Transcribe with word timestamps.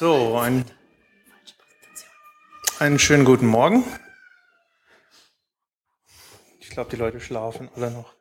So, 0.00 0.38
ein, 0.38 0.64
einen 2.78 3.00
schönen 3.00 3.24
guten 3.24 3.46
Morgen. 3.46 3.84
Ich 6.60 6.70
glaube, 6.70 6.88
die 6.90 6.94
Leute 6.94 7.18
schlafen 7.18 7.68
alle 7.74 7.90
noch. 7.90 8.14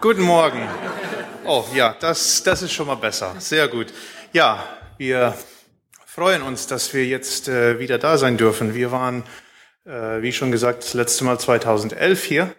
Guten 0.00 0.22
Morgen. 0.22 0.68
Oh 1.44 1.64
ja, 1.74 1.96
das, 1.98 2.44
das 2.44 2.62
ist 2.62 2.72
schon 2.72 2.86
mal 2.86 2.94
besser. 2.94 3.34
Sehr 3.40 3.66
gut. 3.66 3.92
Ja, 4.32 4.68
wir 4.98 5.36
freuen 6.06 6.42
uns, 6.42 6.68
dass 6.68 6.94
wir 6.94 7.04
jetzt 7.04 7.48
äh, 7.48 7.80
wieder 7.80 7.98
da 7.98 8.16
sein 8.16 8.36
dürfen. 8.36 8.72
Wir 8.72 8.92
waren, 8.92 9.24
äh, 9.84 10.22
wie 10.22 10.32
schon 10.32 10.52
gesagt, 10.52 10.84
das 10.84 10.94
letzte 10.94 11.24
Mal 11.24 11.40
2011 11.40 12.22
hier 12.22 12.54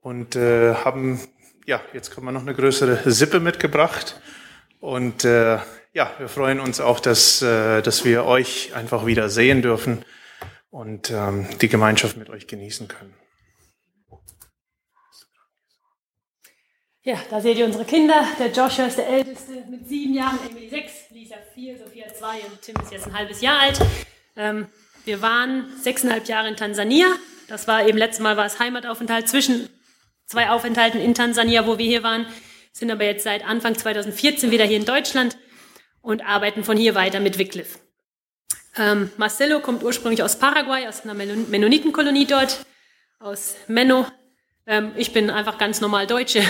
und 0.00 0.34
äh, 0.34 0.74
haben, 0.74 1.20
ja, 1.64 1.80
jetzt 1.92 2.12
kommen 2.12 2.26
wir 2.26 2.32
noch 2.32 2.42
eine 2.42 2.54
größere 2.54 3.08
Sippe 3.08 3.38
mitgebracht. 3.38 4.20
Und 4.80 5.24
äh, 5.24 5.60
ja, 5.92 6.10
wir 6.18 6.28
freuen 6.28 6.60
uns 6.60 6.80
auch, 6.80 7.00
dass, 7.00 7.42
äh, 7.42 7.82
dass 7.82 8.04
wir 8.04 8.24
euch 8.24 8.74
einfach 8.74 9.06
wieder 9.06 9.28
sehen 9.28 9.62
dürfen 9.62 10.04
und 10.70 11.10
ähm, 11.10 11.46
die 11.60 11.68
Gemeinschaft 11.68 12.16
mit 12.16 12.30
euch 12.30 12.46
genießen 12.46 12.88
können. 12.88 13.14
Ja, 17.04 17.20
da 17.30 17.40
seht 17.40 17.58
ihr 17.58 17.66
unsere 17.66 17.84
Kinder. 17.84 18.24
Der 18.38 18.52
Joshua 18.52 18.86
ist 18.86 18.96
der 18.96 19.08
Älteste 19.08 19.64
mit 19.68 19.88
sieben 19.88 20.14
Jahren, 20.14 20.38
Emily 20.48 20.68
sechs, 20.68 21.10
Lisa 21.10 21.34
vier, 21.52 21.76
Sophia 21.76 22.06
zwei 22.14 22.38
und 22.46 22.62
Tim 22.62 22.76
ist 22.76 22.92
jetzt 22.92 23.06
ein 23.08 23.18
halbes 23.18 23.40
Jahr 23.40 23.60
alt. 23.60 23.80
Ähm, 24.36 24.68
wir 25.04 25.20
waren 25.20 25.76
sechseinhalb 25.82 26.26
Jahre 26.28 26.48
in 26.48 26.56
Tansania. 26.56 27.08
Das 27.48 27.66
war 27.66 27.86
eben 27.86 27.98
letztes 27.98 28.22
Mal 28.22 28.36
war 28.36 28.46
es 28.46 28.60
Heimataufenthalt 28.60 29.28
zwischen 29.28 29.68
zwei 30.26 30.48
Aufenthalten 30.48 31.00
in 31.00 31.12
Tansania, 31.12 31.66
wo 31.66 31.76
wir 31.76 31.86
hier 31.86 32.04
waren. 32.04 32.24
Sind 32.72 32.90
aber 32.90 33.04
jetzt 33.04 33.24
seit 33.24 33.44
Anfang 33.44 33.76
2014 33.76 34.52
wieder 34.52 34.64
hier 34.64 34.78
in 34.78 34.86
Deutschland 34.86 35.36
und 36.02 36.26
arbeiten 36.26 36.64
von 36.64 36.76
hier 36.76 36.94
weiter 36.94 37.20
mit 37.20 37.38
Wycliffe. 37.38 37.78
Ähm, 38.76 39.10
Marcelo 39.16 39.60
kommt 39.60 39.82
ursprünglich 39.82 40.22
aus 40.22 40.38
Paraguay, 40.38 40.86
aus 40.88 41.02
einer 41.02 41.14
Mennonitenkolonie 41.14 42.26
dort, 42.26 42.64
aus 43.18 43.54
Menno. 43.68 44.06
Ähm, 44.66 44.92
ich 44.96 45.12
bin 45.12 45.30
einfach 45.30 45.58
ganz 45.58 45.80
normal 45.80 46.06
Deutsche, 46.06 46.42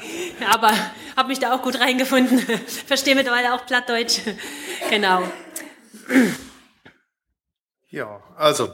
aber 0.50 0.72
habe 1.16 1.28
mich 1.28 1.38
da 1.38 1.54
auch 1.54 1.62
gut 1.62 1.78
reingefunden. 1.80 2.38
Verstehe 2.86 3.14
mittlerweile 3.14 3.54
auch 3.54 3.66
Plattdeutsch. 3.66 4.20
genau. 4.90 5.22
Ja, 7.88 8.22
also. 8.36 8.66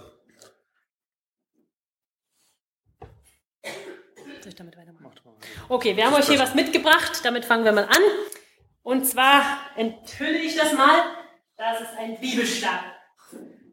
Soll 4.40 4.48
ich 4.48 4.54
damit 4.54 4.76
weitermachen? 4.76 5.06
Okay, 5.68 5.96
wir 5.96 6.06
haben 6.06 6.14
euch 6.14 6.28
hier 6.28 6.38
was 6.38 6.54
mitgebracht. 6.54 7.20
Damit 7.24 7.44
fangen 7.44 7.64
wir 7.64 7.72
mal 7.72 7.84
an. 7.84 8.02
Und 8.86 9.04
zwar 9.04 9.42
enthülle 9.74 10.38
ich 10.38 10.54
das 10.54 10.72
mal. 10.72 11.02
Das 11.56 11.80
ist 11.80 11.98
ein 11.98 12.20
Bibelstab. 12.20 12.84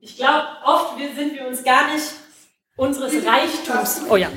Ich 0.02 0.18
glaube, 0.18 0.48
oft 0.66 0.98
sind 0.98 1.36
wir 1.36 1.46
uns 1.46 1.64
gar 1.64 1.94
nicht 1.94 2.04
unseres 2.78 3.24
Reichtums. 3.24 4.02
Oh 4.10 4.16
ja. 4.16 4.32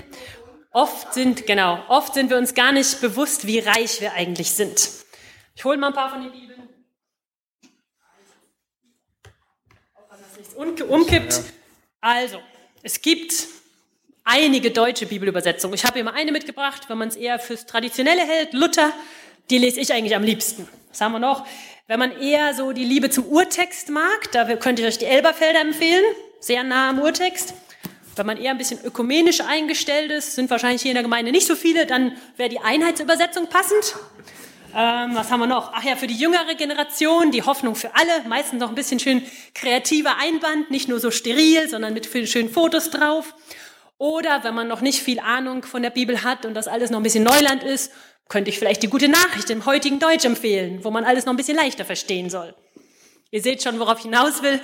Oft 0.72 1.14
sind, 1.14 1.46
genau, 1.46 1.82
oft 1.88 2.12
sind 2.12 2.28
wir 2.28 2.36
uns 2.36 2.52
gar 2.52 2.72
nicht 2.72 3.00
bewusst, 3.00 3.46
wie 3.46 3.60
reich 3.60 4.02
wir 4.02 4.12
eigentlich 4.12 4.50
sind. 4.50 4.90
Ich 5.54 5.64
hole 5.64 5.78
mal 5.78 5.86
ein 5.86 5.94
paar 5.94 6.10
von 6.10 6.20
den 6.20 6.32
Bibeln. 6.32 6.68
Aufpassen, 9.94 10.24
dass 10.24 10.36
nichts 10.58 10.82
umkippt. 10.82 11.40
Also, 12.02 12.42
es 12.82 13.00
gibt 13.00 13.32
einige 14.24 14.72
deutsche 14.72 15.06
Bibelübersetzungen. 15.06 15.74
Ich 15.74 15.84
habe 15.84 15.94
hier 15.94 16.04
mal 16.04 16.12
eine 16.12 16.32
mitgebracht, 16.32 16.90
wenn 16.90 16.98
man 16.98 17.08
es 17.08 17.16
eher 17.16 17.38
fürs 17.38 17.64
Traditionelle 17.64 18.26
hält. 18.26 18.52
Luther, 18.52 18.92
die 19.50 19.58
lese 19.58 19.80
ich 19.80 19.92
eigentlich 19.92 20.16
am 20.16 20.22
liebsten. 20.22 20.68
Was 20.90 21.00
haben 21.00 21.12
wir 21.12 21.18
noch? 21.18 21.46
Wenn 21.86 21.98
man 21.98 22.20
eher 22.20 22.52
so 22.54 22.72
die 22.72 22.84
Liebe 22.84 23.10
zum 23.10 23.26
Urtext 23.26 23.90
mag, 23.90 24.32
da 24.32 24.44
könnte 24.56 24.82
ich 24.82 24.88
euch 24.88 24.98
die 24.98 25.04
Elberfelder 25.04 25.60
empfehlen, 25.60 26.04
sehr 26.40 26.64
nah 26.64 26.90
am 26.90 26.98
Urtext. 26.98 27.54
Wenn 28.16 28.26
man 28.26 28.38
eher 28.38 28.50
ein 28.50 28.58
bisschen 28.58 28.82
ökumenisch 28.82 29.42
eingestellt 29.42 30.10
ist, 30.10 30.34
sind 30.34 30.50
wahrscheinlich 30.50 30.82
hier 30.82 30.90
in 30.90 30.96
der 30.96 31.02
Gemeinde 31.02 31.30
nicht 31.30 31.46
so 31.46 31.54
viele, 31.54 31.86
dann 31.86 32.16
wäre 32.36 32.48
die 32.48 32.58
Einheitsübersetzung 32.58 33.48
passend. 33.48 33.94
Ähm, 34.74 35.10
was 35.14 35.30
haben 35.30 35.40
wir 35.40 35.46
noch? 35.46 35.72
Ach 35.74 35.84
ja, 35.84 35.96
für 35.96 36.06
die 36.06 36.16
jüngere 36.16 36.54
Generation, 36.54 37.30
die 37.30 37.42
Hoffnung 37.42 37.76
für 37.76 37.94
alle, 37.94 38.28
meistens 38.28 38.60
noch 38.60 38.70
ein 38.70 38.74
bisschen 38.74 38.98
schön 38.98 39.22
kreativer 39.54 40.16
Einband, 40.18 40.70
nicht 40.70 40.88
nur 40.88 40.98
so 40.98 41.10
steril, 41.10 41.68
sondern 41.68 41.94
mit 41.94 42.06
vielen 42.06 42.26
schönen 42.26 42.50
Fotos 42.50 42.90
drauf. 42.90 43.34
Oder 43.98 44.44
wenn 44.44 44.54
man 44.54 44.66
noch 44.68 44.80
nicht 44.80 45.00
viel 45.00 45.20
Ahnung 45.20 45.62
von 45.62 45.82
der 45.82 45.90
Bibel 45.90 46.22
hat 46.22 46.44
und 46.44 46.54
das 46.54 46.68
alles 46.68 46.90
noch 46.90 47.00
ein 47.00 47.02
bisschen 47.02 47.24
Neuland 47.24 47.62
ist, 47.62 47.92
könnte 48.28 48.50
ich 48.50 48.58
vielleicht 48.58 48.82
die 48.82 48.88
gute 48.88 49.08
Nachricht 49.08 49.50
im 49.50 49.66
heutigen 49.66 49.98
Deutsch 49.98 50.24
empfehlen, 50.24 50.80
wo 50.82 50.90
man 50.90 51.04
alles 51.04 51.26
noch 51.26 51.32
ein 51.32 51.36
bisschen 51.36 51.56
leichter 51.56 51.84
verstehen 51.84 52.30
soll. 52.30 52.54
Ihr 53.30 53.42
seht 53.42 53.62
schon, 53.62 53.78
worauf 53.78 53.98
ich 53.98 54.04
hinaus 54.04 54.42
will. 54.42 54.60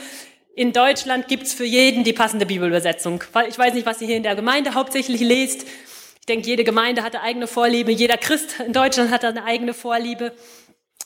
In 0.55 0.73
Deutschland 0.73 1.29
gibt's 1.29 1.55
für 1.55 1.65
jeden 1.65 2.05
die 2.05 2.13
passende 2.13 2.45
Bibelübersetzung. 2.47 3.25
Ich 3.49 3.59
weiß 3.59 3.75
nicht, 3.75 3.87
was 3.87 4.01
ihr 4.01 4.07
hier 4.09 4.17
in 4.17 4.23
der 4.23 4.35
Gemeinde 4.35 4.75
hauptsächlich 4.75 5.21
lest. 5.21 5.63
Ich 6.21 6.27
denke, 6.27 6.47
jede 6.47 6.63
Gemeinde 6.63 7.03
hat 7.03 7.15
eine 7.15 7.25
eigene 7.25 7.47
Vorliebe, 7.47 7.91
jeder 7.91 8.17
Christ 8.17 8.61
in 8.61 8.73
Deutschland 8.73 9.11
hat 9.11 9.25
eine 9.25 9.45
eigene 9.45 9.75
Vorliebe. 9.75 10.33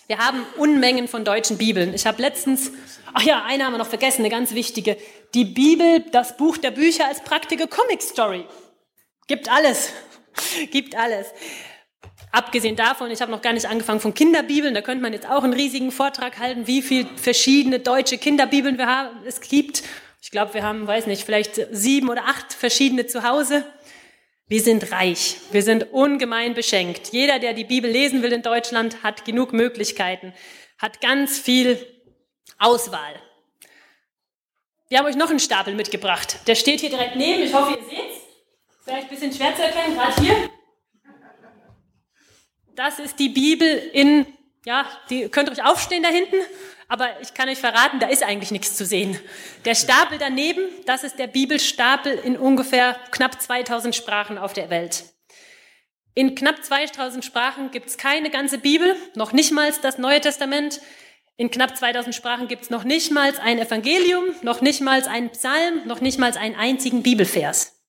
Wir 0.09 0.19
haben 0.19 0.45
Unmengen 0.56 1.09
von 1.09 1.25
deutschen 1.25 1.59
Bibeln. 1.59 1.95
Ich 1.95 2.06
habe 2.06 2.21
letztens, 2.22 2.71
ach 3.12 3.22
ja, 3.22 3.45
eine 3.45 3.65
haben 3.65 3.72
wir 3.72 3.78
noch 3.78 3.89
vergessen, 3.89 4.22
eine 4.22 4.31
ganz 4.31 4.55
wichtige. 4.55 4.97
Die 5.34 5.45
Bibel, 5.45 6.05
das 6.12 6.37
Buch 6.37 6.59
der 6.59 6.71
Bücher 6.71 7.06
als 7.06 7.22
praktische 7.22 7.66
Comic 7.66 8.03
Story. 8.03 8.45
Gibt 9.27 9.50
alles. 9.50 9.91
Gibt 10.71 10.97
alles. 10.97 11.27
Abgesehen 12.32 12.77
davon, 12.77 13.10
ich 13.10 13.21
habe 13.21 13.31
noch 13.31 13.43
gar 13.43 13.53
nicht 13.53 13.66
angefangen 13.66 14.00
von 14.00 14.12
Kinderbibeln, 14.12 14.75
da 14.75 14.82
könnte 14.82 15.03
man 15.03 15.12
jetzt 15.12 15.28
auch 15.28 15.43
einen 15.43 15.53
riesigen 15.53 15.91
Vortrag 15.91 16.38
halten, 16.38 16.66
wie 16.66 16.82
viele 16.82 17.09
verschiedene 17.16 17.78
deutsche 17.81 18.19
Kinderbibeln 18.19 18.78
wir 18.78 18.87
haben, 18.87 19.16
es 19.25 19.41
gibt. 19.41 19.82
Ich 20.21 20.31
glaube, 20.31 20.54
wir 20.54 20.62
haben, 20.62 20.87
weiß 20.87 21.06
nicht, 21.06 21.25
vielleicht 21.25 21.60
sieben 21.71 22.09
oder 22.09 22.25
acht 22.25 22.53
verschiedene 22.53 23.06
zu 23.06 23.22
Hause. 23.22 23.65
Wir 24.49 24.60
sind 24.60 24.93
reich, 24.93 25.38
wir 25.50 25.62
sind 25.62 25.93
ungemein 25.93 26.54
beschenkt. 26.54 27.09
Jeder, 27.12 27.38
der 27.38 27.53
die 27.53 27.65
Bibel 27.65 27.91
lesen 27.91 28.22
will 28.22 28.33
in 28.33 28.43
Deutschland, 28.43 29.03
hat 29.03 29.25
genug 29.25 29.53
Möglichkeiten, 29.53 30.34
hat 30.78 31.00
ganz 31.00 31.38
viel 31.38 31.84
Auswahl. 32.59 33.15
Wir 34.88 34.98
haben 34.98 35.06
euch 35.06 35.16
noch 35.16 35.31
einen 35.31 35.41
Stapel 35.41 35.75
mitgebracht. 35.75 36.38
Der 36.47 36.54
steht 36.54 36.81
hier 36.81 36.91
direkt 36.91 37.16
neben. 37.16 37.43
Ich 37.43 37.53
hoffe, 37.53 37.72
ihr 37.72 37.84
seht 37.88 38.10
es. 38.10 38.19
Vielleicht 38.84 39.04
ein 39.04 39.09
bisschen 39.09 39.33
schwer 39.33 39.56
zu 39.56 39.62
erkennen, 39.62 39.97
gerade 39.97 40.22
hier. 40.22 40.50
Das 42.76 42.98
ist 42.98 43.19
die 43.19 43.31
Bibel 43.31 43.66
in, 43.94 44.26
ja, 44.66 44.87
die 45.09 45.31
könnt 45.31 45.48
ihr 45.48 45.53
euch 45.53 45.64
aufstehen 45.64 46.03
da 46.03 46.10
hinten, 46.10 46.37
aber 46.88 47.09
ich 47.22 47.32
kann 47.32 47.48
euch 47.48 47.59
verraten, 47.59 48.00
da 48.00 48.09
ist 48.09 48.22
eigentlich 48.22 48.50
nichts 48.50 48.76
zu 48.76 48.84
sehen. 48.84 49.19
Der 49.64 49.75
Stapel 49.75 50.19
daneben, 50.19 50.60
das 50.84 51.03
ist 51.03 51.19
der 51.19 51.26
Bibelstapel 51.26 52.12
in 52.12 52.36
ungefähr 52.36 53.00
knapp 53.12 53.41
2000 53.41 53.97
Sprachen 53.97 54.36
auf 54.36 54.53
der 54.53 54.69
Welt. 54.69 55.04
In 56.12 56.34
knapp 56.34 56.62
2000 56.62 57.25
Sprachen 57.25 57.70
gibt 57.70 57.86
es 57.86 57.97
keine 57.97 58.28
ganze 58.28 58.59
Bibel, 58.59 58.94
noch 59.15 59.32
nicht 59.32 59.53
mal 59.53 59.72
das 59.81 59.97
Neue 59.97 60.20
Testament. 60.20 60.82
In 61.38 61.50
knapp 61.50 61.78
2000 61.78 62.15
Sprachen 62.15 62.47
gibt 62.47 62.65
es 62.65 62.70
noch 62.70 62.84
nicht 62.84 63.10
mal 63.10 63.32
ein 63.41 63.59
Evangelium, 63.59 64.25
noch 64.42 64.60
nicht 64.60 64.82
mal 64.82 65.03
einen 65.09 65.31
Psalm, 65.31 65.86
noch 65.86 66.03
nicht 66.03 66.19
mal 66.19 66.36
einen 66.36 66.56
einzigen 66.56 67.03
Bibelvers. 67.03 67.81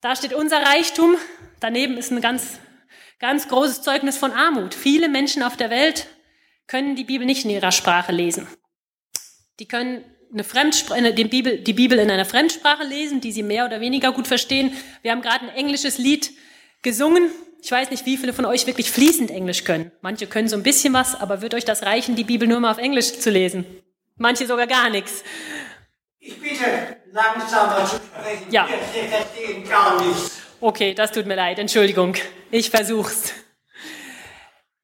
Da 0.00 0.16
steht 0.16 0.34
unser 0.34 0.60
Reichtum, 0.60 1.16
daneben 1.60 1.96
ist 1.96 2.10
ein 2.10 2.20
ganz 2.20 2.58
Ganz 3.22 3.46
großes 3.46 3.82
Zeugnis 3.82 4.18
von 4.18 4.32
Armut. 4.32 4.74
Viele 4.74 5.08
Menschen 5.08 5.44
auf 5.44 5.56
der 5.56 5.70
Welt 5.70 6.08
können 6.66 6.96
die 6.96 7.04
Bibel 7.04 7.24
nicht 7.24 7.44
in 7.44 7.52
ihrer 7.52 7.70
Sprache 7.70 8.10
lesen. 8.10 8.48
Die 9.60 9.68
können 9.68 10.04
eine 10.32 10.42
Fremdsprache, 10.42 11.14
die, 11.14 11.24
Bibel, 11.26 11.58
die 11.58 11.72
Bibel 11.72 12.00
in 12.00 12.10
einer 12.10 12.24
Fremdsprache 12.24 12.82
lesen, 12.82 13.20
die 13.20 13.30
sie 13.30 13.44
mehr 13.44 13.64
oder 13.64 13.80
weniger 13.80 14.10
gut 14.10 14.26
verstehen. 14.26 14.76
Wir 15.02 15.12
haben 15.12 15.22
gerade 15.22 15.44
ein 15.44 15.54
englisches 15.54 15.98
Lied 15.98 16.32
gesungen. 16.82 17.30
Ich 17.62 17.70
weiß 17.70 17.92
nicht, 17.92 18.06
wie 18.06 18.16
viele 18.16 18.32
von 18.32 18.44
euch 18.44 18.66
wirklich 18.66 18.90
fließend 18.90 19.30
Englisch 19.30 19.62
können. 19.62 19.92
Manche 20.00 20.26
können 20.26 20.48
so 20.48 20.56
ein 20.56 20.64
bisschen 20.64 20.92
was, 20.92 21.14
aber 21.14 21.42
wird 21.42 21.54
euch 21.54 21.64
das 21.64 21.84
reichen, 21.84 22.16
die 22.16 22.24
Bibel 22.24 22.48
nur 22.48 22.58
mal 22.58 22.72
auf 22.72 22.78
Englisch 22.78 23.20
zu 23.20 23.30
lesen? 23.30 23.64
Manche 24.16 24.48
sogar 24.48 24.66
gar 24.66 24.90
nichts. 24.90 25.22
Ich 26.18 26.40
bitte 26.40 26.96
langsamer 27.12 27.86
zu 27.86 27.98
sprechen. 27.98 28.50
Ja. 28.50 28.66
Wir 28.68 29.04
verstehen 29.04 29.68
gar 29.68 30.04
nichts. 30.04 30.31
Okay, 30.62 30.94
das 30.94 31.10
tut 31.10 31.26
mir 31.26 31.34
leid. 31.34 31.58
Entschuldigung. 31.58 32.14
Ich 32.52 32.70
versuch's. 32.70 33.32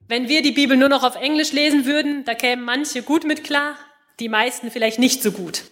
Wenn 0.09 0.29
wir 0.29 0.43
die 0.43 0.51
Bibel 0.51 0.77
nur 0.77 0.89
noch 0.89 1.05
auf 1.05 1.15
Englisch 1.15 1.53
lesen 1.53 1.87
würden, 1.87 2.25
da 2.25 2.35
kämen 2.35 2.65
manche 2.65 3.05
gut 3.05 3.23
mit 3.23 3.45
klar, 3.45 3.77
die 4.19 4.29
meisten 4.29 4.73
vielleicht 4.73 4.99
nicht 4.99 5.23
so 5.23 5.31
gut. 5.31 5.63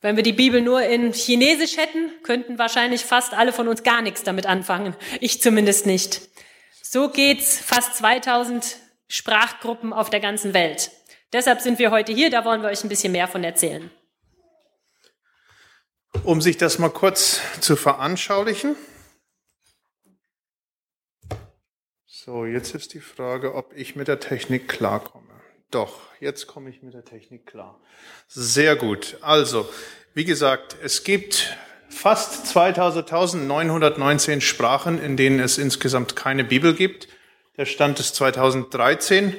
Wenn 0.00 0.16
wir 0.16 0.24
die 0.24 0.32
Bibel 0.32 0.60
nur 0.60 0.82
in 0.82 1.12
Chinesisch 1.12 1.76
hätten, 1.76 2.10
könnten 2.24 2.58
wahrscheinlich 2.58 3.04
fast 3.04 3.34
alle 3.34 3.52
von 3.52 3.68
uns 3.68 3.84
gar 3.84 4.02
nichts 4.02 4.24
damit 4.24 4.46
anfangen. 4.46 4.96
Ich 5.20 5.40
zumindest 5.40 5.86
nicht. 5.86 6.22
So 6.82 7.08
geht's 7.08 7.56
fast 7.56 7.94
2000 7.98 8.78
Sprachgruppen 9.06 9.92
auf 9.92 10.10
der 10.10 10.18
ganzen 10.18 10.54
Welt. 10.54 10.90
Deshalb 11.32 11.60
sind 11.60 11.78
wir 11.78 11.92
heute 11.92 12.12
hier, 12.12 12.30
da 12.30 12.44
wollen 12.44 12.62
wir 12.62 12.70
euch 12.70 12.82
ein 12.82 12.88
bisschen 12.88 13.12
mehr 13.12 13.28
von 13.28 13.44
erzählen. 13.44 13.92
Um 16.24 16.40
sich 16.40 16.56
das 16.56 16.80
mal 16.80 16.90
kurz 16.90 17.40
zu 17.60 17.76
veranschaulichen, 17.76 18.74
So, 22.26 22.44
jetzt 22.44 22.74
ist 22.74 22.92
die 22.92 22.98
Frage, 22.98 23.54
ob 23.54 23.72
ich 23.76 23.94
mit 23.94 24.08
der 24.08 24.18
Technik 24.18 24.66
klarkomme. 24.66 25.30
Doch, 25.70 26.00
jetzt 26.18 26.48
komme 26.48 26.70
ich 26.70 26.82
mit 26.82 26.92
der 26.92 27.04
Technik 27.04 27.46
klar. 27.46 27.78
Sehr 28.26 28.74
gut. 28.74 29.16
Also, 29.20 29.68
wie 30.12 30.24
gesagt, 30.24 30.74
es 30.82 31.04
gibt 31.04 31.56
fast 31.88 32.48
2919 32.48 34.40
Sprachen, 34.40 35.00
in 35.00 35.16
denen 35.16 35.38
es 35.38 35.56
insgesamt 35.56 36.16
keine 36.16 36.42
Bibel 36.42 36.74
gibt. 36.74 37.06
Der 37.58 37.64
Stand 37.64 38.00
ist 38.00 38.16
2013. 38.16 39.36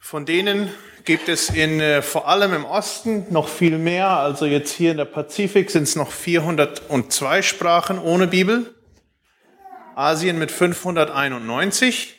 Von 0.00 0.26
denen 0.26 0.68
gibt 1.04 1.28
es 1.28 1.50
in, 1.50 1.78
äh, 1.78 2.02
vor 2.02 2.26
allem 2.26 2.52
im 2.52 2.64
Osten 2.64 3.32
noch 3.32 3.46
viel 3.46 3.78
mehr. 3.78 4.08
Also 4.08 4.44
jetzt 4.44 4.72
hier 4.72 4.90
in 4.90 4.96
der 4.96 5.04
Pazifik 5.04 5.70
sind 5.70 5.84
es 5.84 5.94
noch 5.94 6.10
402 6.10 7.42
Sprachen 7.42 8.00
ohne 8.00 8.26
Bibel. 8.26 8.75
Asien 9.96 10.38
mit 10.38 10.50
591. 10.50 12.16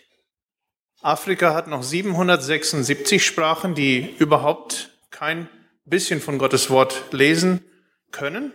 Afrika 1.03 1.53
hat 1.53 1.67
noch 1.67 1.83
776 1.83 3.23
Sprachen, 3.23 3.75
die 3.75 4.15
überhaupt 4.17 4.97
kein 5.11 5.47
bisschen 5.85 6.19
von 6.19 6.39
Gottes 6.39 6.71
Wort 6.71 7.03
lesen 7.11 7.63
können. 8.11 8.51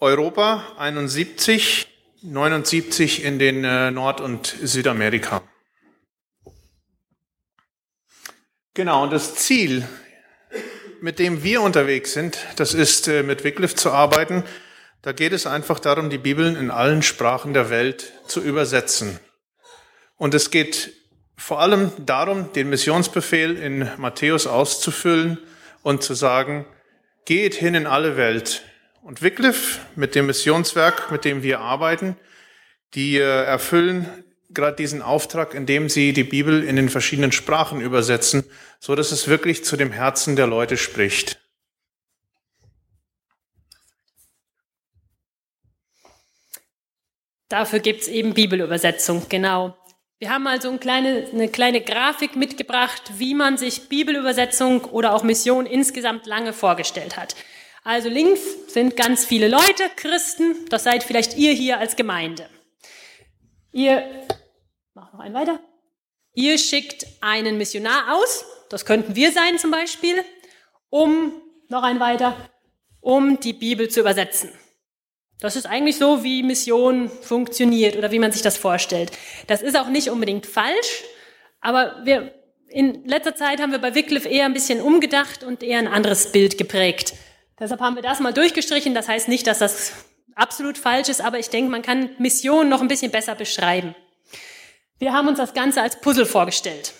Europa 0.00 0.74
71, 0.78 1.86
79 2.22 3.22
in 3.22 3.38
den 3.38 3.64
äh, 3.64 3.90
Nord- 3.90 4.22
und 4.22 4.46
Südamerika. 4.62 5.42
Genau, 8.72 9.02
und 9.02 9.12
das 9.12 9.34
Ziel, 9.34 9.86
mit 11.02 11.18
dem 11.18 11.42
wir 11.42 11.60
unterwegs 11.60 12.14
sind, 12.14 12.38
das 12.56 12.72
ist 12.72 13.08
äh, 13.08 13.22
mit 13.22 13.44
Wycliffe 13.44 13.76
zu 13.76 13.90
arbeiten. 13.92 14.42
Da 15.04 15.12
geht 15.12 15.34
es 15.34 15.46
einfach 15.46 15.80
darum, 15.80 16.08
die 16.08 16.16
Bibeln 16.16 16.56
in 16.56 16.70
allen 16.70 17.02
Sprachen 17.02 17.52
der 17.52 17.68
Welt 17.68 18.14
zu 18.26 18.40
übersetzen. 18.40 19.20
Und 20.16 20.32
es 20.32 20.50
geht 20.50 20.94
vor 21.36 21.60
allem 21.60 21.92
darum, 22.06 22.50
den 22.54 22.70
Missionsbefehl 22.70 23.54
in 23.58 23.86
Matthäus 23.98 24.46
auszufüllen 24.46 25.36
und 25.82 26.02
zu 26.02 26.14
sagen, 26.14 26.64
geht 27.26 27.54
hin 27.54 27.74
in 27.74 27.86
alle 27.86 28.16
Welt. 28.16 28.62
Und 29.02 29.20
Wycliffe 29.20 29.80
mit 29.94 30.14
dem 30.14 30.24
Missionswerk, 30.24 31.10
mit 31.10 31.26
dem 31.26 31.42
wir 31.42 31.60
arbeiten, 31.60 32.16
die 32.94 33.18
äh, 33.18 33.44
erfüllen 33.44 34.08
gerade 34.48 34.76
diesen 34.76 35.02
Auftrag, 35.02 35.52
indem 35.52 35.90
sie 35.90 36.14
die 36.14 36.24
Bibel 36.24 36.64
in 36.64 36.76
den 36.76 36.88
verschiedenen 36.88 37.32
Sprachen 37.32 37.82
übersetzen, 37.82 38.44
so 38.80 38.94
dass 38.94 39.12
es 39.12 39.28
wirklich 39.28 39.66
zu 39.66 39.76
dem 39.76 39.92
Herzen 39.92 40.34
der 40.34 40.46
Leute 40.46 40.78
spricht. 40.78 41.43
Dafür 47.54 47.78
gibt 47.78 48.00
es 48.00 48.08
eben 48.08 48.34
Bibelübersetzung, 48.34 49.26
genau. 49.28 49.76
Wir 50.18 50.30
haben 50.30 50.48
also 50.48 50.70
eine 50.70 50.80
kleine, 50.80 51.28
eine 51.32 51.48
kleine 51.48 51.80
Grafik 51.82 52.34
mitgebracht, 52.34 53.12
wie 53.18 53.32
man 53.32 53.58
sich 53.58 53.88
Bibelübersetzung 53.88 54.86
oder 54.86 55.14
auch 55.14 55.22
Mission 55.22 55.64
insgesamt 55.64 56.26
lange 56.26 56.52
vorgestellt 56.52 57.16
hat. 57.16 57.36
Also 57.84 58.08
links 58.08 58.40
sind 58.72 58.96
ganz 58.96 59.24
viele 59.24 59.46
Leute, 59.46 59.84
Christen, 59.94 60.68
das 60.68 60.82
seid 60.82 61.04
vielleicht 61.04 61.36
ihr 61.36 61.52
hier 61.52 61.78
als 61.78 61.94
Gemeinde. 61.94 62.48
Ihr, 63.70 64.02
mach 64.94 65.12
noch 65.12 65.20
einen 65.20 65.36
weiter. 65.36 65.60
Ihr 66.32 66.58
schickt 66.58 67.06
einen 67.20 67.56
Missionar 67.56 68.16
aus, 68.16 68.44
das 68.68 68.84
könnten 68.84 69.14
wir 69.14 69.30
sein 69.30 69.60
zum 69.60 69.70
Beispiel, 69.70 70.24
um, 70.90 71.32
noch 71.68 71.84
ein 71.84 72.00
weiter, 72.00 72.34
um 73.00 73.38
die 73.38 73.52
Bibel 73.52 73.88
zu 73.88 74.00
übersetzen. 74.00 74.50
Das 75.40 75.56
ist 75.56 75.66
eigentlich 75.66 75.98
so, 75.98 76.22
wie 76.22 76.42
Mission 76.42 77.10
funktioniert 77.10 77.96
oder 77.96 78.10
wie 78.10 78.18
man 78.18 78.32
sich 78.32 78.42
das 78.42 78.56
vorstellt. 78.56 79.12
Das 79.46 79.62
ist 79.62 79.76
auch 79.78 79.88
nicht 79.88 80.10
unbedingt 80.10 80.46
falsch, 80.46 81.04
aber 81.60 81.96
wir, 82.04 82.32
in 82.68 83.04
letzter 83.04 83.34
Zeit 83.34 83.60
haben 83.60 83.72
wir 83.72 83.78
bei 83.78 83.94
Wycliffe 83.94 84.28
eher 84.28 84.46
ein 84.46 84.52
bisschen 84.52 84.80
umgedacht 84.80 85.44
und 85.44 85.62
eher 85.62 85.78
ein 85.78 85.88
anderes 85.88 86.32
Bild 86.32 86.58
geprägt. 86.58 87.14
Deshalb 87.58 87.80
haben 87.80 87.96
wir 87.96 88.02
das 88.02 88.20
mal 88.20 88.32
durchgestrichen. 88.32 88.94
Das 88.94 89.08
heißt 89.08 89.28
nicht, 89.28 89.46
dass 89.46 89.58
das 89.58 89.92
absolut 90.34 90.78
falsch 90.78 91.08
ist, 91.08 91.20
aber 91.20 91.38
ich 91.38 91.50
denke, 91.50 91.70
man 91.70 91.82
kann 91.82 92.10
Mission 92.18 92.68
noch 92.68 92.80
ein 92.80 92.88
bisschen 92.88 93.10
besser 93.10 93.34
beschreiben. 93.34 93.94
Wir 94.98 95.12
haben 95.12 95.28
uns 95.28 95.38
das 95.38 95.54
Ganze 95.54 95.82
als 95.82 96.00
Puzzle 96.00 96.26
vorgestellt. 96.26 96.94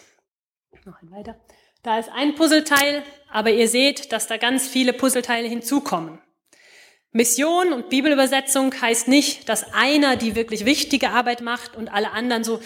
Noch 0.85 1.01
ein 1.01 1.11
weiter. 1.11 1.37
Da 1.83 1.99
ist 1.99 2.11
ein 2.11 2.35
Puzzleteil, 2.35 3.03
aber 3.31 3.51
ihr 3.51 3.69
seht, 3.69 4.13
dass 4.13 4.27
da 4.27 4.37
ganz 4.37 4.69
viele 4.69 4.93
Puzzleteile 4.93 5.49
hinzukommen. 5.49 6.19
Mission 7.17 7.73
und 7.73 7.91
Bibelübersetzung 7.91 8.75
heißt 8.81 9.07
nicht, 9.07 9.49
dass 9.49 9.73
einer 9.73 10.17
die 10.17 10.35
wirklich 10.35 10.65
wichtige 10.65 11.11
Arbeit 11.11 11.43
macht 11.43 11.77
und 11.77 11.87
alle 11.87 12.11
anderen 12.11 12.43
so, 12.43 12.61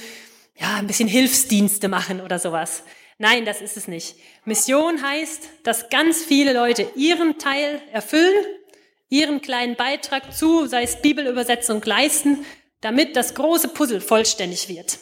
ja, 0.56 0.76
ein 0.76 0.86
bisschen 0.86 1.06
Hilfsdienste 1.06 1.88
machen 1.88 2.22
oder 2.22 2.38
sowas. 2.38 2.82
Nein, 3.18 3.44
das 3.44 3.60
ist 3.60 3.76
es 3.76 3.88
nicht. 3.88 4.16
Mission 4.46 5.02
heißt, 5.02 5.50
dass 5.64 5.90
ganz 5.90 6.24
viele 6.24 6.54
Leute 6.54 6.90
ihren 6.96 7.36
Teil 7.36 7.82
erfüllen, 7.92 8.42
ihren 9.10 9.42
kleinen 9.42 9.76
Beitrag 9.76 10.34
zu, 10.34 10.64
sei 10.64 10.84
es 10.84 11.02
Bibelübersetzung, 11.02 11.82
leisten, 11.84 12.46
damit 12.80 13.16
das 13.16 13.34
große 13.34 13.68
Puzzle 13.68 14.00
vollständig 14.00 14.70
wird. 14.70 14.98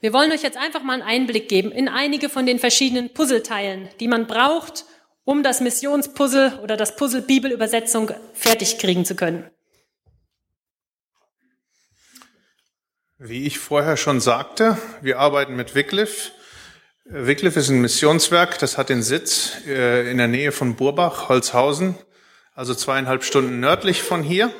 Wir 0.00 0.12
wollen 0.12 0.32
euch 0.32 0.42
jetzt 0.42 0.58
einfach 0.58 0.82
mal 0.82 0.94
einen 0.94 1.02
Einblick 1.02 1.48
geben 1.48 1.70
in 1.70 1.88
einige 1.88 2.28
von 2.28 2.44
den 2.44 2.58
verschiedenen 2.58 3.10
Puzzleteilen, 3.10 3.88
die 4.00 4.08
man 4.08 4.26
braucht, 4.26 4.84
um 5.26 5.42
das 5.42 5.60
Missionspuzzle 5.60 6.60
oder 6.62 6.76
das 6.78 6.96
Puzzle 6.96 7.20
Bibelübersetzung 7.20 8.12
fertig 8.32 8.78
kriegen 8.78 9.04
zu 9.04 9.16
können? 9.16 9.50
Wie 13.18 13.44
ich 13.44 13.58
vorher 13.58 13.96
schon 13.96 14.20
sagte, 14.20 14.78
wir 15.02 15.18
arbeiten 15.18 15.56
mit 15.56 15.74
Wycliffe. 15.74 16.30
Wycliffe 17.04 17.58
ist 17.58 17.70
ein 17.70 17.80
Missionswerk, 17.80 18.58
das 18.58 18.78
hat 18.78 18.88
den 18.88 19.02
Sitz 19.02 19.66
äh, 19.66 20.10
in 20.10 20.18
der 20.18 20.28
Nähe 20.28 20.52
von 20.52 20.76
Burbach, 20.76 21.28
Holzhausen, 21.28 21.96
also 22.54 22.74
zweieinhalb 22.74 23.24
Stunden 23.24 23.58
nördlich 23.58 24.02
von 24.02 24.22
hier. 24.22 24.52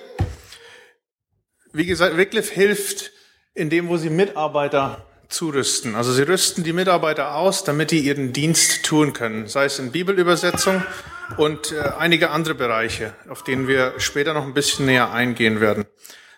Wie 1.72 1.86
gesagt, 1.86 2.16
Wycliffe 2.16 2.52
hilft 2.52 3.12
in 3.54 3.70
dem, 3.70 3.88
wo 3.88 3.98
sie 3.98 4.10
Mitarbeiter 4.10 5.06
zurüsten. 5.28 5.94
Also 5.94 6.12
sie 6.12 6.23
rüsten 6.23 6.64
die 6.64 6.73
Mitarbeiter 6.73 7.34
aus, 7.34 7.64
damit 7.64 7.90
die 7.90 8.00
ihren 8.00 8.32
Dienst 8.32 8.84
tun 8.84 9.12
können, 9.12 9.46
sei 9.46 9.64
es 9.64 9.78
in 9.78 9.93
Bibelübersetzung 9.93 10.82
und 11.37 11.73
äh, 11.73 11.81
einige 11.99 12.31
andere 12.31 12.55
Bereiche, 12.55 13.14
auf 13.28 13.43
denen 13.43 13.69
wir 13.69 13.94
später 13.99 14.34
noch 14.34 14.44
ein 14.44 14.55
bisschen 14.55 14.87
näher 14.87 15.12
eingehen 15.12 15.61
werden. 15.61 15.84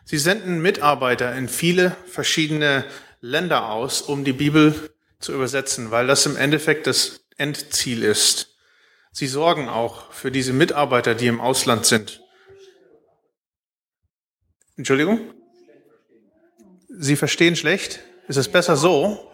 Sie 0.05 0.19
senden 0.19 0.62
Mitarbeiter 0.62 1.35
in 1.35 1.49
viele 1.49 1.94
verschiedene 2.06 2.85
Länder 3.20 3.69
aus, 3.69 4.00
um 4.00 4.25
die 4.25 4.32
Bibel 4.32 4.91
zu 5.19 5.32
übersetzen, 5.32 5.91
weil 5.91 6.06
das 6.06 6.25
im 6.26 6.37
Endeffekt 6.37 6.87
das 6.87 7.20
Endziel 7.37 8.02
ist. 8.02 8.56
Sie 9.12 9.26
sorgen 9.26 9.69
auch 9.69 10.12
für 10.12 10.31
diese 10.31 10.53
Mitarbeiter, 10.53 11.15
die 11.15 11.27
im 11.27 11.41
Ausland 11.41 11.86
sind. 11.86 12.22
Entschuldigung? 14.77 15.20
Sie 16.89 17.17
verstehen 17.17 17.56
schlecht? 17.56 18.01
Ist 18.29 18.37
es 18.37 18.49
besser 18.49 18.77
so? 18.77 19.32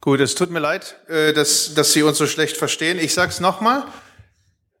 Gut, 0.00 0.20
es 0.20 0.36
tut 0.36 0.50
mir 0.50 0.60
leid, 0.60 0.96
äh, 1.08 1.32
dass, 1.32 1.74
dass 1.74 1.92
Sie 1.92 2.04
uns 2.04 2.16
so 2.16 2.28
schlecht 2.28 2.56
verstehen. 2.56 2.98
Ich 2.98 3.12
sage 3.12 3.32
es 3.32 3.40
nochmal. 3.40 3.84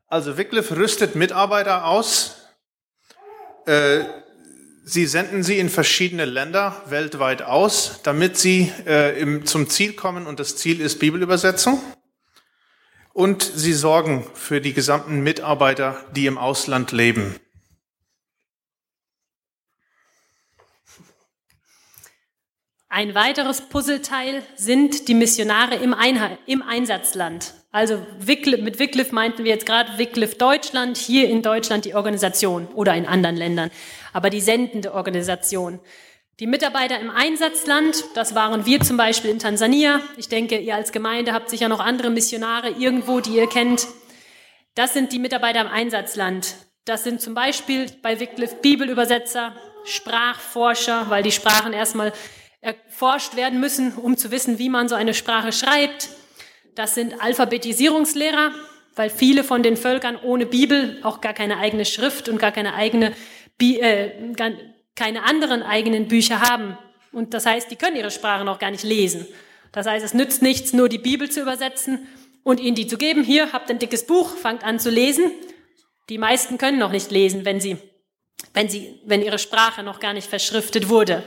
Also 0.06 0.38
Wycliffe 0.38 0.76
rüstet 0.76 1.16
Mitarbeiter 1.16 1.86
aus. 1.86 2.36
Äh, 3.66 4.04
sie 4.84 5.06
senden 5.06 5.42
sie 5.42 5.58
in 5.58 5.68
verschiedene 5.68 6.26
Länder 6.26 6.80
weltweit 6.86 7.42
aus, 7.42 8.00
damit 8.04 8.36
sie 8.36 8.70
äh, 8.84 9.42
zum 9.44 9.68
Ziel 9.68 9.94
kommen 9.94 10.26
und 10.26 10.38
das 10.38 10.56
Ziel 10.56 10.80
ist 10.80 11.00
Bibelübersetzung. 11.00 11.80
Und 13.12 13.42
sie 13.42 13.72
sorgen 13.72 14.26
für 14.34 14.60
die 14.60 14.74
gesamten 14.74 15.20
Mitarbeiter, 15.22 16.04
die 16.14 16.26
im 16.26 16.38
Ausland 16.38 16.92
leben. 16.92 17.34
Ein 22.96 23.16
weiteres 23.16 23.60
Puzzleteil 23.60 24.44
sind 24.54 25.08
die 25.08 25.14
Missionare 25.14 25.74
im, 25.74 25.92
Einheit, 25.94 26.38
im 26.46 26.62
Einsatzland. 26.62 27.52
Also 27.72 28.06
Wycliffe, 28.20 28.62
mit 28.62 28.78
Wycliffe 28.78 29.12
meinten 29.12 29.42
wir 29.42 29.50
jetzt 29.50 29.66
gerade 29.66 29.98
Wycliffe 29.98 30.36
Deutschland, 30.36 30.96
hier 30.96 31.28
in 31.28 31.42
Deutschland 31.42 31.86
die 31.86 31.96
Organisation 31.96 32.68
oder 32.68 32.94
in 32.94 33.04
anderen 33.04 33.34
Ländern, 33.34 33.72
aber 34.12 34.30
die 34.30 34.40
sendende 34.40 34.94
Organisation. 34.94 35.80
Die 36.38 36.46
Mitarbeiter 36.46 37.00
im 37.00 37.10
Einsatzland, 37.10 38.04
das 38.14 38.36
waren 38.36 38.64
wir 38.64 38.78
zum 38.80 38.96
Beispiel 38.96 39.32
in 39.32 39.40
Tansania. 39.40 40.00
Ich 40.16 40.28
denke, 40.28 40.58
ihr 40.58 40.76
als 40.76 40.92
Gemeinde 40.92 41.32
habt 41.32 41.50
sicher 41.50 41.68
noch 41.68 41.80
andere 41.80 42.10
Missionare 42.10 42.68
irgendwo, 42.78 43.18
die 43.18 43.34
ihr 43.34 43.48
kennt. 43.48 43.88
Das 44.76 44.94
sind 44.94 45.12
die 45.12 45.18
Mitarbeiter 45.18 45.62
im 45.62 45.66
Einsatzland. 45.66 46.54
Das 46.84 47.02
sind 47.02 47.20
zum 47.20 47.34
Beispiel 47.34 47.90
bei 48.02 48.20
Wycliffe 48.20 48.54
Bibelübersetzer, 48.62 49.52
Sprachforscher, 49.82 51.06
weil 51.08 51.24
die 51.24 51.32
Sprachen 51.32 51.72
erstmal 51.72 52.12
erforscht 52.64 53.36
werden 53.36 53.60
müssen, 53.60 53.92
um 53.92 54.16
zu 54.16 54.30
wissen, 54.30 54.58
wie 54.58 54.70
man 54.70 54.88
so 54.88 54.94
eine 54.94 55.14
Sprache 55.14 55.52
schreibt. 55.52 56.08
Das 56.74 56.94
sind 56.94 57.20
Alphabetisierungslehrer, 57.20 58.52
weil 58.96 59.10
viele 59.10 59.44
von 59.44 59.62
den 59.62 59.76
Völkern 59.76 60.16
ohne 60.16 60.46
Bibel 60.46 60.98
auch 61.02 61.20
gar 61.20 61.34
keine 61.34 61.58
eigene 61.58 61.84
Schrift 61.84 62.28
und 62.28 62.38
gar 62.38 62.52
keine 62.52 62.74
eigene, 62.74 63.12
äh, 63.60 64.10
keine 64.94 65.24
anderen 65.24 65.62
eigenen 65.62 66.08
Bücher 66.08 66.40
haben. 66.40 66.78
Und 67.12 67.34
das 67.34 67.46
heißt, 67.46 67.70
die 67.70 67.76
können 67.76 67.96
ihre 67.96 68.10
Sprache 68.10 68.44
noch 68.44 68.58
gar 68.58 68.70
nicht 68.70 68.82
lesen. 68.82 69.26
Das 69.70 69.86
heißt, 69.86 70.04
es 70.04 70.14
nützt 70.14 70.40
nichts, 70.40 70.72
nur 70.72 70.88
die 70.88 70.98
Bibel 70.98 71.30
zu 71.30 71.42
übersetzen 71.42 72.08
und 72.44 72.60
ihnen 72.60 72.74
die 72.74 72.86
zu 72.86 72.96
geben. 72.96 73.22
Hier 73.24 73.52
habt 73.52 73.70
ein 73.70 73.78
dickes 73.78 74.06
Buch, 74.06 74.36
fangt 74.36 74.64
an 74.64 74.78
zu 74.78 74.90
lesen. 74.90 75.30
Die 76.08 76.18
meisten 76.18 76.58
können 76.58 76.78
noch 76.78 76.92
nicht 76.92 77.10
lesen, 77.10 77.44
wenn 77.44 77.60
sie, 77.60 77.76
wenn 78.52 78.68
sie, 78.68 79.00
wenn 79.04 79.22
ihre 79.22 79.38
Sprache 79.38 79.82
noch 79.82 80.00
gar 80.00 80.14
nicht 80.14 80.28
verschriftet 80.28 80.88
wurde. 80.88 81.24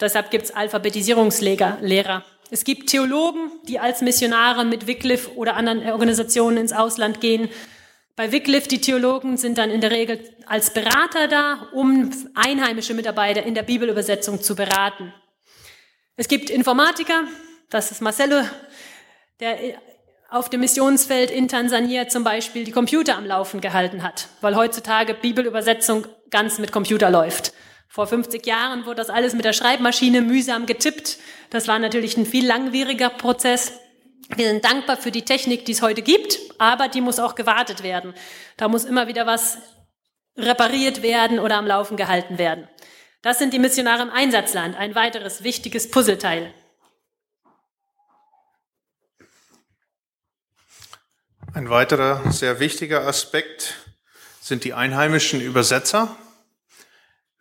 Deshalb 0.00 0.30
gibt 0.30 0.46
es 0.46 0.50
Alphabetisierungslehrer. 0.54 2.24
Es 2.50 2.64
gibt 2.64 2.90
Theologen, 2.90 3.52
die 3.68 3.78
als 3.78 4.00
Missionare 4.00 4.64
mit 4.64 4.86
Wycliffe 4.86 5.36
oder 5.36 5.56
anderen 5.56 5.88
Organisationen 5.90 6.56
ins 6.56 6.72
Ausland 6.72 7.20
gehen. 7.20 7.48
Bei 8.16 8.32
Wycliffe, 8.32 8.68
die 8.68 8.80
Theologen 8.80 9.36
sind 9.36 9.58
dann 9.58 9.70
in 9.70 9.80
der 9.80 9.92
Regel 9.92 10.20
als 10.46 10.70
Berater 10.70 11.28
da, 11.28 11.68
um 11.72 12.10
einheimische 12.34 12.94
Mitarbeiter 12.94 13.42
in 13.44 13.54
der 13.54 13.62
Bibelübersetzung 13.62 14.42
zu 14.42 14.56
beraten. 14.56 15.14
Es 16.16 16.28
gibt 16.28 16.50
Informatiker, 16.50 17.24
das 17.70 17.92
ist 17.92 18.02
Marcello, 18.02 18.42
der 19.38 19.56
auf 20.28 20.50
dem 20.50 20.60
Missionsfeld 20.60 21.30
in 21.30 21.48
Tansania 21.48 22.08
zum 22.08 22.24
Beispiel 22.24 22.64
die 22.64 22.72
Computer 22.72 23.16
am 23.16 23.26
Laufen 23.26 23.60
gehalten 23.60 24.02
hat, 24.02 24.28
weil 24.40 24.56
heutzutage 24.56 25.14
Bibelübersetzung 25.14 26.06
ganz 26.30 26.58
mit 26.58 26.72
Computer 26.72 27.10
läuft. 27.10 27.52
Vor 27.92 28.06
50 28.06 28.46
Jahren 28.46 28.86
wurde 28.86 28.98
das 28.98 29.10
alles 29.10 29.34
mit 29.34 29.44
der 29.44 29.52
Schreibmaschine 29.52 30.22
mühsam 30.22 30.64
getippt. 30.64 31.18
Das 31.50 31.66
war 31.66 31.80
natürlich 31.80 32.16
ein 32.16 32.24
viel 32.24 32.46
langwieriger 32.46 33.10
Prozess. 33.10 33.72
Wir 34.36 34.46
sind 34.46 34.64
dankbar 34.64 34.96
für 34.96 35.10
die 35.10 35.24
Technik, 35.24 35.64
die 35.64 35.72
es 35.72 35.82
heute 35.82 36.02
gibt, 36.02 36.38
aber 36.58 36.86
die 36.86 37.00
muss 37.00 37.18
auch 37.18 37.34
gewartet 37.34 37.82
werden. 37.82 38.14
Da 38.56 38.68
muss 38.68 38.84
immer 38.84 39.08
wieder 39.08 39.26
was 39.26 39.58
repariert 40.36 41.02
werden 41.02 41.40
oder 41.40 41.56
am 41.56 41.66
Laufen 41.66 41.96
gehalten 41.96 42.38
werden. 42.38 42.68
Das 43.22 43.40
sind 43.40 43.52
die 43.52 43.58
Missionare 43.58 44.02
im 44.02 44.10
Einsatzland, 44.10 44.76
ein 44.76 44.94
weiteres 44.94 45.42
wichtiges 45.42 45.90
Puzzleteil. 45.90 46.54
Ein 51.54 51.70
weiterer 51.70 52.30
sehr 52.30 52.60
wichtiger 52.60 53.04
Aspekt 53.04 53.74
sind 54.40 54.62
die 54.62 54.74
einheimischen 54.74 55.40
Übersetzer. 55.40 56.16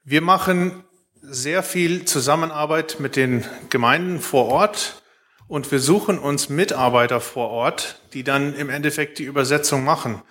Wir 0.10 0.22
machen 0.22 0.84
sehr 1.22 1.62
viel 1.62 2.04
Zusammenarbeit 2.04 3.00
mit 3.00 3.16
den 3.16 3.46
Gemeinden 3.70 4.20
vor 4.20 4.48
Ort 4.48 5.04
und 5.48 5.72
wir 5.72 5.78
suchen 5.78 6.18
uns 6.18 6.50
Mitarbeiter 6.50 7.22
vor 7.22 7.52
Ort, 7.52 8.02
die 8.14 8.24
dann 8.24 8.56
im 8.56 8.72
Endeffekt 8.72 9.20
die 9.20 9.26
Übersetzung 9.26 9.84
machen. 9.84 10.24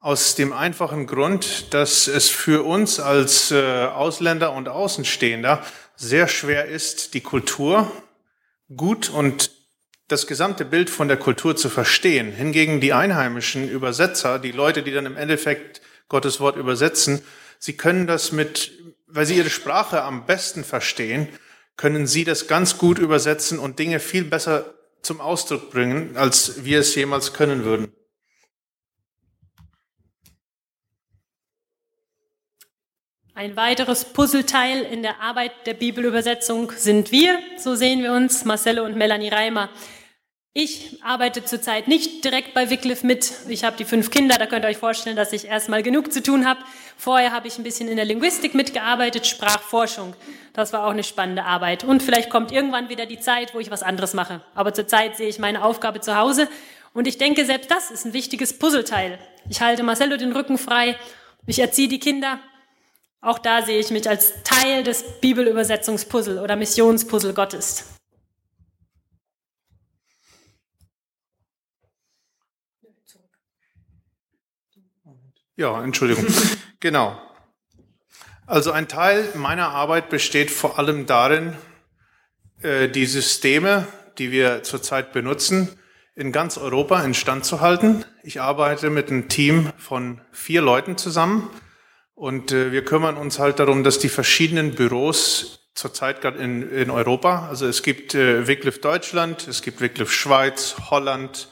Aus 0.00 0.34
dem 0.34 0.52
einfachen 0.52 1.06
Grund, 1.06 1.72
dass 1.72 2.08
es 2.08 2.28
für 2.28 2.66
uns 2.66 2.98
als 2.98 3.52
äh, 3.52 3.84
Ausländer 3.84 4.52
und 4.52 4.68
Außenstehender 4.68 5.64
sehr 5.94 6.26
schwer 6.26 6.64
ist, 6.64 7.14
die 7.14 7.20
Kultur 7.20 7.88
gut 8.74 9.10
und 9.10 9.52
das 10.08 10.26
gesamte 10.26 10.64
Bild 10.64 10.90
von 10.90 11.06
der 11.06 11.18
Kultur 11.18 11.54
zu 11.54 11.68
verstehen. 11.68 12.32
Hingegen 12.32 12.80
die 12.80 12.92
einheimischen 12.92 13.70
Übersetzer, 13.70 14.40
die 14.40 14.50
Leute, 14.50 14.82
die 14.82 14.90
dann 14.90 15.06
im 15.06 15.16
Endeffekt 15.16 15.82
Gottes 16.08 16.40
Wort 16.40 16.56
übersetzen, 16.56 17.22
sie 17.60 17.76
können 17.76 18.08
das 18.08 18.32
mit, 18.32 18.72
weil 19.12 19.26
sie 19.26 19.36
ihre 19.36 19.50
Sprache 19.50 20.02
am 20.02 20.26
besten 20.26 20.64
verstehen, 20.64 21.28
können 21.76 22.06
sie 22.06 22.24
das 22.24 22.46
ganz 22.46 22.78
gut 22.78 22.98
übersetzen 22.98 23.58
und 23.58 23.78
Dinge 23.78 24.00
viel 24.00 24.24
besser 24.24 24.74
zum 25.02 25.20
Ausdruck 25.20 25.70
bringen, 25.70 26.16
als 26.16 26.64
wir 26.64 26.80
es 26.80 26.94
jemals 26.94 27.32
können 27.32 27.64
würden. 27.64 27.92
Ein 33.34 33.56
weiteres 33.56 34.04
Puzzleteil 34.04 34.82
in 34.82 35.02
der 35.02 35.20
Arbeit 35.22 35.52
der 35.64 35.72
Bibelübersetzung 35.72 36.72
sind 36.76 37.10
wir, 37.10 37.38
so 37.56 37.74
sehen 37.74 38.02
wir 38.02 38.12
uns, 38.12 38.44
Marcelo 38.44 38.84
und 38.84 38.96
Melanie 38.96 39.30
Reimer. 39.30 39.70
Ich 40.52 40.98
arbeite 41.02 41.44
zurzeit 41.44 41.88
nicht 41.88 42.24
direkt 42.24 42.54
bei 42.54 42.70
Wycliffe 42.70 43.06
mit. 43.06 43.32
Ich 43.48 43.64
habe 43.64 43.76
die 43.76 43.84
fünf 43.84 44.10
Kinder, 44.10 44.36
da 44.36 44.46
könnt 44.46 44.64
ihr 44.64 44.68
euch 44.68 44.76
vorstellen, 44.76 45.14
dass 45.16 45.32
ich 45.32 45.46
erstmal 45.46 45.82
genug 45.82 46.12
zu 46.12 46.22
tun 46.22 46.44
habe. 46.44 46.60
Vorher 47.00 47.32
habe 47.32 47.48
ich 47.48 47.56
ein 47.56 47.64
bisschen 47.64 47.88
in 47.88 47.96
der 47.96 48.04
Linguistik 48.04 48.54
mitgearbeitet, 48.54 49.26
Sprachforschung. 49.26 50.12
Das 50.52 50.74
war 50.74 50.84
auch 50.84 50.90
eine 50.90 51.02
spannende 51.02 51.44
Arbeit. 51.44 51.82
Und 51.82 52.02
vielleicht 52.02 52.28
kommt 52.28 52.52
irgendwann 52.52 52.90
wieder 52.90 53.06
die 53.06 53.18
Zeit, 53.18 53.54
wo 53.54 53.58
ich 53.58 53.70
was 53.70 53.82
anderes 53.82 54.12
mache. 54.12 54.42
Aber 54.54 54.74
zurzeit 54.74 55.16
sehe 55.16 55.30
ich 55.30 55.38
meine 55.38 55.64
Aufgabe 55.64 56.02
zu 56.02 56.14
Hause. 56.18 56.46
Und 56.92 57.06
ich 57.06 57.16
denke, 57.16 57.46
selbst 57.46 57.70
das 57.70 57.90
ist 57.90 58.04
ein 58.04 58.12
wichtiges 58.12 58.58
Puzzleteil. 58.58 59.18
Ich 59.48 59.62
halte 59.62 59.82
Marcello 59.82 60.18
den 60.18 60.32
Rücken 60.32 60.58
frei. 60.58 60.94
Ich 61.46 61.60
erziehe 61.60 61.88
die 61.88 62.00
Kinder. 62.00 62.38
Auch 63.22 63.38
da 63.38 63.62
sehe 63.62 63.80
ich 63.80 63.90
mich 63.90 64.06
als 64.06 64.34
Teil 64.44 64.82
des 64.82 65.02
Bibelübersetzungspuzzle 65.22 66.42
oder 66.42 66.54
Missionspuzzle 66.54 67.32
Gottes. 67.32 67.98
Ja, 75.60 75.84
Entschuldigung. 75.84 76.26
genau. 76.80 77.20
Also 78.46 78.72
ein 78.72 78.88
Teil 78.88 79.28
meiner 79.34 79.68
Arbeit 79.68 80.08
besteht 80.08 80.50
vor 80.50 80.78
allem 80.78 81.04
darin, 81.04 81.54
äh, 82.62 82.88
die 82.88 83.04
Systeme, 83.04 83.86
die 84.16 84.32
wir 84.32 84.62
zurzeit 84.62 85.12
benutzen, 85.12 85.68
in 86.14 86.32
ganz 86.32 86.56
Europa 86.56 87.02
instand 87.02 87.44
zu 87.44 87.60
halten. 87.60 88.06
Ich 88.22 88.40
arbeite 88.40 88.88
mit 88.88 89.10
einem 89.10 89.28
Team 89.28 89.70
von 89.76 90.22
vier 90.32 90.62
Leuten 90.62 90.96
zusammen 90.96 91.50
und 92.14 92.52
äh, 92.52 92.72
wir 92.72 92.82
kümmern 92.82 93.18
uns 93.18 93.38
halt 93.38 93.58
darum, 93.58 93.84
dass 93.84 93.98
die 93.98 94.08
verschiedenen 94.08 94.74
Büros 94.74 95.68
zurzeit 95.74 96.22
gerade 96.22 96.38
in, 96.38 96.70
in 96.70 96.88
Europa, 96.88 97.48
also 97.50 97.66
es 97.66 97.82
gibt 97.82 98.14
äh, 98.14 98.48
Wycliffe 98.48 98.80
Deutschland, 98.80 99.46
es 99.46 99.60
gibt 99.60 99.82
Wycliffe 99.82 100.10
Schweiz, 100.10 100.76
Holland 100.88 101.48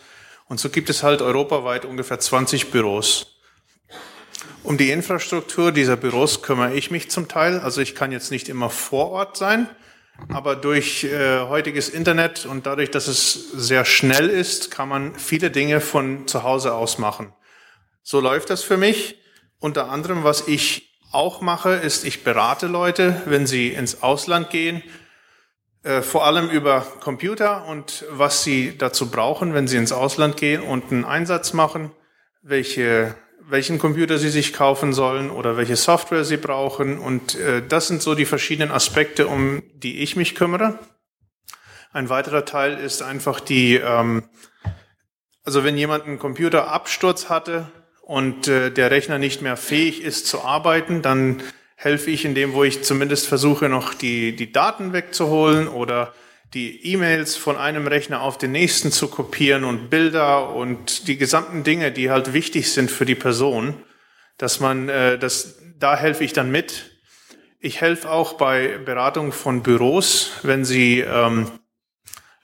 und 0.46 0.58
so 0.58 0.70
gibt 0.70 0.88
es 0.88 1.02
halt 1.02 1.20
europaweit 1.20 1.84
ungefähr 1.84 2.18
20 2.18 2.70
Büros. 2.70 3.34
Um 4.68 4.76
die 4.76 4.90
Infrastruktur 4.90 5.72
dieser 5.72 5.96
Büros 5.96 6.42
kümmere 6.42 6.74
ich 6.74 6.90
mich 6.90 7.10
zum 7.10 7.26
Teil. 7.26 7.58
Also 7.58 7.80
ich 7.80 7.94
kann 7.94 8.12
jetzt 8.12 8.30
nicht 8.30 8.50
immer 8.50 8.68
vor 8.68 9.12
Ort 9.12 9.38
sein, 9.38 9.66
aber 10.28 10.56
durch 10.56 11.04
äh, 11.04 11.40
heutiges 11.40 11.88
Internet 11.88 12.44
und 12.44 12.66
dadurch, 12.66 12.90
dass 12.90 13.08
es 13.08 13.50
sehr 13.52 13.86
schnell 13.86 14.28
ist, 14.28 14.70
kann 14.70 14.90
man 14.90 15.14
viele 15.14 15.50
Dinge 15.50 15.80
von 15.80 16.26
zu 16.28 16.42
Hause 16.42 16.74
aus 16.74 16.98
machen. 16.98 17.32
So 18.02 18.20
läuft 18.20 18.50
das 18.50 18.62
für 18.62 18.76
mich. 18.76 19.16
Unter 19.58 19.88
anderem, 19.88 20.22
was 20.22 20.46
ich 20.48 20.94
auch 21.12 21.40
mache, 21.40 21.70
ist, 21.70 22.04
ich 22.04 22.22
berate 22.22 22.66
Leute, 22.66 23.22
wenn 23.24 23.46
sie 23.46 23.68
ins 23.68 24.02
Ausland 24.02 24.50
gehen, 24.50 24.82
äh, 25.82 26.02
vor 26.02 26.26
allem 26.26 26.50
über 26.50 26.82
Computer 27.00 27.64
und 27.64 28.04
was 28.10 28.44
sie 28.44 28.76
dazu 28.76 29.10
brauchen, 29.10 29.54
wenn 29.54 29.66
sie 29.66 29.78
ins 29.78 29.92
Ausland 29.92 30.36
gehen 30.36 30.60
und 30.60 30.92
einen 30.92 31.06
Einsatz 31.06 31.54
machen, 31.54 31.90
welche, 32.42 33.14
welchen 33.48 33.78
Computer 33.78 34.18
sie 34.18 34.28
sich 34.28 34.52
kaufen 34.52 34.92
sollen 34.92 35.30
oder 35.30 35.56
welche 35.56 35.76
Software 35.76 36.24
sie 36.24 36.36
brauchen. 36.36 36.98
Und 36.98 37.34
äh, 37.36 37.62
das 37.66 37.88
sind 37.88 38.02
so 38.02 38.14
die 38.14 38.26
verschiedenen 38.26 38.70
Aspekte, 38.70 39.26
um 39.26 39.62
die 39.74 40.00
ich 40.00 40.16
mich 40.16 40.34
kümmere. 40.34 40.78
Ein 41.92 42.08
weiterer 42.08 42.44
Teil 42.44 42.78
ist 42.78 43.02
einfach 43.02 43.40
die, 43.40 43.76
ähm, 43.76 44.24
also 45.44 45.64
wenn 45.64 45.76
jemand 45.78 46.04
einen 46.04 46.18
Computerabsturz 46.18 47.28
hatte, 47.28 47.70
und 48.08 48.48
äh, 48.48 48.70
der 48.70 48.90
Rechner 48.90 49.18
nicht 49.18 49.42
mehr 49.42 49.58
fähig 49.58 50.02
ist 50.02 50.26
zu 50.26 50.40
arbeiten, 50.40 51.02
dann 51.02 51.42
helfe 51.76 52.10
ich 52.10 52.24
in 52.24 52.34
dem, 52.34 52.54
wo 52.54 52.64
ich 52.64 52.82
zumindest 52.82 53.26
versuche, 53.26 53.68
noch 53.68 53.92
die, 53.92 54.34
die 54.34 54.50
Daten 54.50 54.94
wegzuholen 54.94 55.68
oder 55.68 56.14
die 56.54 56.92
E-Mails 56.92 57.36
von 57.36 57.56
einem 57.56 57.86
Rechner 57.86 58.22
auf 58.22 58.38
den 58.38 58.52
nächsten 58.52 58.90
zu 58.90 59.08
kopieren 59.08 59.64
und 59.64 59.90
Bilder 59.90 60.54
und 60.54 61.06
die 61.06 61.18
gesamten 61.18 61.62
Dinge, 61.62 61.92
die 61.92 62.10
halt 62.10 62.32
wichtig 62.32 62.72
sind 62.72 62.90
für 62.90 63.04
die 63.04 63.14
Person, 63.14 63.74
dass 64.38 64.60
man, 64.60 64.88
äh, 64.88 65.18
das, 65.18 65.58
da 65.78 65.96
helfe 65.96 66.24
ich 66.24 66.32
dann 66.32 66.50
mit. 66.50 66.90
Ich 67.60 67.80
helfe 67.80 68.10
auch 68.10 68.34
bei 68.34 68.78
Beratung 68.78 69.32
von 69.32 69.62
Büros, 69.62 70.32
wenn 70.42 70.64
sie 70.64 71.00
ähm, 71.00 71.50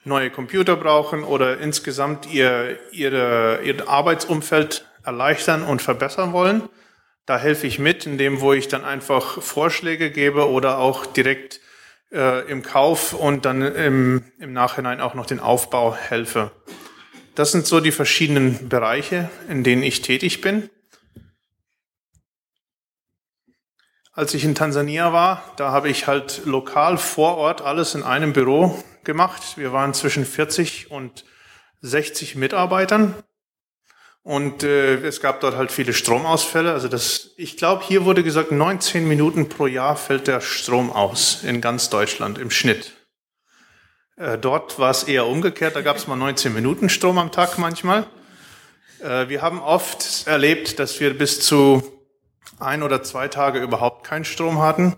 neue 0.03 0.29
Computer 0.29 0.75
brauchen 0.75 1.23
oder 1.23 1.59
insgesamt 1.59 2.31
ihr, 2.31 2.77
ihre, 2.91 3.61
ihr 3.63 3.89
Arbeitsumfeld 3.89 4.85
erleichtern 5.03 5.63
und 5.63 5.81
verbessern 5.81 6.31
wollen. 6.31 6.63
Da 7.25 7.39
helfe 7.39 7.65
ich 7.65 7.79
mit, 7.79 8.05
indem 8.05 8.39
wo 8.41 8.53
ich 8.53 8.67
dann 8.67 8.83
einfach 8.83 9.41
Vorschläge 9.41 10.11
gebe 10.11 10.47
oder 10.47 10.77
auch 10.77 11.07
direkt 11.07 11.59
äh, 12.15 12.49
im 12.49 12.63
Kauf 12.63 13.13
und 13.13 13.45
dann 13.45 13.61
im, 13.61 14.23
im 14.39 14.53
Nachhinein 14.53 15.01
auch 15.01 15.13
noch 15.13 15.25
den 15.25 15.39
Aufbau 15.39 15.95
helfe. 15.95 16.51
Das 17.35 17.51
sind 17.51 17.67
so 17.67 17.81
die 17.81 17.91
verschiedenen 17.91 18.69
Bereiche, 18.69 19.29
in 19.49 19.63
denen 19.63 19.83
ich 19.83 20.01
tätig 20.01 20.39
bin. 20.41 20.69
Als 24.13 24.33
ich 24.33 24.45
in 24.45 24.55
Tansania 24.55 25.11
war, 25.11 25.43
da 25.57 25.71
habe 25.71 25.89
ich 25.89 26.07
halt 26.07 26.45
lokal 26.45 26.97
vor 26.97 27.35
Ort 27.35 27.61
alles 27.61 27.95
in 27.95 28.03
einem 28.03 28.31
Büro 28.31 28.81
gemacht. 29.03 29.57
Wir 29.57 29.73
waren 29.73 29.93
zwischen 29.93 30.25
40 30.25 30.89
und 30.89 31.25
60 31.81 32.35
Mitarbeitern 32.35 33.13
und 34.25 34.63
äh, 34.63 34.95
es 35.05 35.21
gab 35.21 35.39
dort 35.41 35.55
halt 35.55 35.71
viele 35.71 35.93
Stromausfälle. 35.93 36.73
Also 36.73 36.87
das, 36.87 37.29
ich 37.37 37.57
glaube, 37.57 37.83
hier 37.85 38.05
wurde 38.05 38.23
gesagt, 38.23 38.51
19 38.51 39.07
Minuten 39.07 39.49
pro 39.49 39.67
Jahr 39.67 39.95
fällt 39.95 40.25
der 40.25 40.41
Strom 40.41 40.91
aus 40.91 41.43
in 41.43 41.61
ganz 41.61 41.91
Deutschland 41.91 42.39
im 42.39 42.49
Schnitt. 42.49 42.93
Äh, 44.17 44.39
dort 44.39 44.79
war 44.79 44.89
es 44.89 45.03
eher 45.03 45.27
umgekehrt, 45.27 45.75
da 45.75 45.81
gab 45.81 45.97
es 45.97 46.07
mal 46.07 46.15
19 46.15 46.55
Minuten 46.55 46.89
Strom 46.89 47.19
am 47.19 47.31
Tag 47.31 47.59
manchmal. 47.59 48.07
Äh, 48.99 49.29
wir 49.29 49.43
haben 49.43 49.61
oft 49.61 50.25
erlebt, 50.25 50.79
dass 50.79 50.99
wir 50.99 51.15
bis 51.15 51.41
zu 51.41 51.83
ein 52.59 52.81
oder 52.81 53.03
zwei 53.03 53.27
Tage 53.27 53.59
überhaupt 53.59 54.07
keinen 54.07 54.25
Strom 54.25 54.59
hatten. 54.59 54.95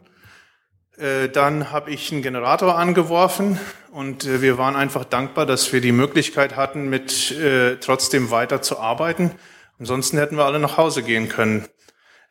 Äh, 0.97 1.29
dann 1.29 1.71
habe 1.71 1.91
ich 1.91 2.11
einen 2.11 2.23
Generator 2.23 2.75
angeworfen 2.75 3.59
und 3.91 4.25
äh, 4.25 4.41
wir 4.41 4.57
waren 4.57 4.75
einfach 4.75 5.05
dankbar, 5.05 5.45
dass 5.45 5.71
wir 5.71 5.79
die 5.79 5.91
Möglichkeit 5.91 6.55
hatten, 6.55 6.89
mit 6.89 7.31
äh, 7.31 7.75
trotzdem 7.75 8.31
weiter 8.31 8.63
zu 8.63 8.79
arbeiten. 8.79 9.31
Ansonsten 9.77 10.17
hätten 10.17 10.37
wir 10.37 10.45
alle 10.45 10.59
nach 10.59 10.77
Hause 10.77 11.03
gehen 11.03 11.29
können. 11.29 11.67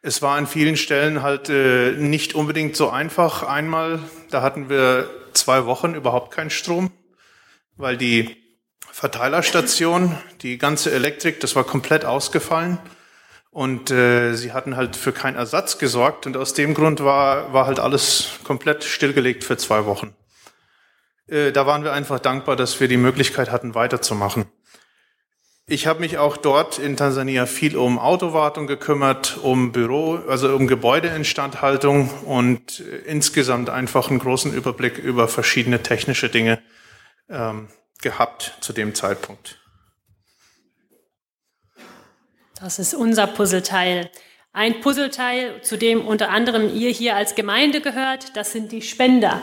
Es 0.02 0.20
war 0.20 0.36
an 0.36 0.48
vielen 0.48 0.76
Stellen 0.76 1.22
halt 1.22 1.48
äh, 1.48 1.92
nicht 1.92 2.34
unbedingt 2.34 2.74
so 2.74 2.90
einfach. 2.90 3.44
Einmal, 3.44 4.00
da 4.30 4.42
hatten 4.42 4.68
wir 4.68 5.08
zwei 5.32 5.64
Wochen 5.66 5.94
überhaupt 5.94 6.34
keinen 6.34 6.50
Strom, 6.50 6.90
weil 7.76 7.96
die 7.96 8.36
Verteilerstation, 8.90 10.16
die 10.42 10.58
ganze 10.58 10.90
Elektrik, 10.90 11.38
das 11.38 11.54
war 11.54 11.62
komplett 11.62 12.04
ausgefallen. 12.04 12.78
Und 13.56 13.90
äh, 13.90 14.34
sie 14.34 14.52
hatten 14.52 14.76
halt 14.76 14.96
für 14.96 15.12
keinen 15.12 15.36
Ersatz 15.36 15.78
gesorgt 15.78 16.26
und 16.26 16.36
aus 16.36 16.52
dem 16.52 16.74
Grund 16.74 17.02
war, 17.02 17.54
war 17.54 17.64
halt 17.66 17.80
alles 17.80 18.32
komplett 18.44 18.84
stillgelegt 18.84 19.44
für 19.44 19.56
zwei 19.56 19.86
Wochen. 19.86 20.14
Äh, 21.26 21.52
da 21.52 21.66
waren 21.66 21.82
wir 21.82 21.94
einfach 21.94 22.20
dankbar, 22.20 22.56
dass 22.56 22.80
wir 22.80 22.88
die 22.88 22.98
Möglichkeit 22.98 23.50
hatten, 23.50 23.74
weiterzumachen. 23.74 24.44
Ich 25.66 25.86
habe 25.86 26.00
mich 26.00 26.18
auch 26.18 26.36
dort 26.36 26.78
in 26.78 26.98
Tansania 26.98 27.46
viel 27.46 27.78
um 27.78 27.98
Autowartung 27.98 28.66
gekümmert, 28.66 29.38
um 29.42 29.72
Büro, 29.72 30.16
also 30.28 30.54
um 30.54 30.66
Gebäudeinstandhaltung 30.66 32.10
und 32.26 32.80
äh, 32.80 33.10
insgesamt 33.10 33.70
einfach 33.70 34.10
einen 34.10 34.18
großen 34.18 34.52
Überblick 34.52 34.98
über 34.98 35.28
verschiedene 35.28 35.82
technische 35.82 36.28
Dinge 36.28 36.60
ähm, 37.30 37.68
gehabt 38.02 38.58
zu 38.60 38.74
dem 38.74 38.94
Zeitpunkt. 38.94 39.65
Das 42.60 42.78
ist 42.78 42.94
unser 42.94 43.26
Puzzleteil. 43.26 44.10
Ein 44.52 44.80
Puzzleteil, 44.80 45.60
zu 45.60 45.76
dem 45.76 46.06
unter 46.06 46.30
anderem 46.30 46.74
ihr 46.74 46.88
hier 46.90 47.14
als 47.14 47.34
Gemeinde 47.34 47.82
gehört, 47.82 48.34
das 48.34 48.52
sind 48.52 48.72
die 48.72 48.80
Spender. 48.80 49.42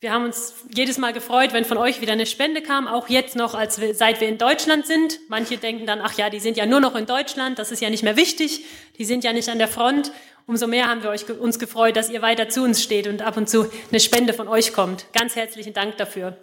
Wir 0.00 0.12
haben 0.12 0.24
uns 0.24 0.54
jedes 0.74 0.96
Mal 0.96 1.12
gefreut, 1.12 1.52
wenn 1.52 1.66
von 1.66 1.76
euch 1.76 2.00
wieder 2.00 2.12
eine 2.12 2.24
Spende 2.24 2.62
kam, 2.62 2.88
auch 2.88 3.08
jetzt 3.10 3.36
noch, 3.36 3.54
als 3.54 3.80
wir, 3.80 3.94
seit 3.94 4.20
wir 4.20 4.28
in 4.28 4.38
Deutschland 4.38 4.86
sind. 4.86 5.18
Manche 5.28 5.58
denken 5.58 5.86
dann, 5.86 6.00
ach 6.00 6.16
ja, 6.16 6.30
die 6.30 6.40
sind 6.40 6.56
ja 6.56 6.64
nur 6.64 6.80
noch 6.80 6.94
in 6.94 7.04
Deutschland, 7.04 7.58
das 7.58 7.70
ist 7.70 7.82
ja 7.82 7.90
nicht 7.90 8.02
mehr 8.02 8.16
wichtig, 8.16 8.64
die 8.98 9.04
sind 9.04 9.22
ja 9.22 9.34
nicht 9.34 9.48
an 9.50 9.58
der 9.58 9.68
Front. 9.68 10.12
Umso 10.46 10.66
mehr 10.66 10.88
haben 10.88 11.02
wir 11.02 11.10
euch, 11.10 11.28
uns 11.28 11.58
gefreut, 11.58 11.96
dass 11.96 12.08
ihr 12.08 12.22
weiter 12.22 12.48
zu 12.48 12.62
uns 12.62 12.82
steht 12.82 13.08
und 13.08 13.20
ab 13.20 13.36
und 13.36 13.48
zu 13.48 13.70
eine 13.90 14.00
Spende 14.00 14.32
von 14.32 14.48
euch 14.48 14.72
kommt. 14.72 15.06
Ganz 15.12 15.36
herzlichen 15.36 15.74
Dank 15.74 15.98
dafür. 15.98 16.38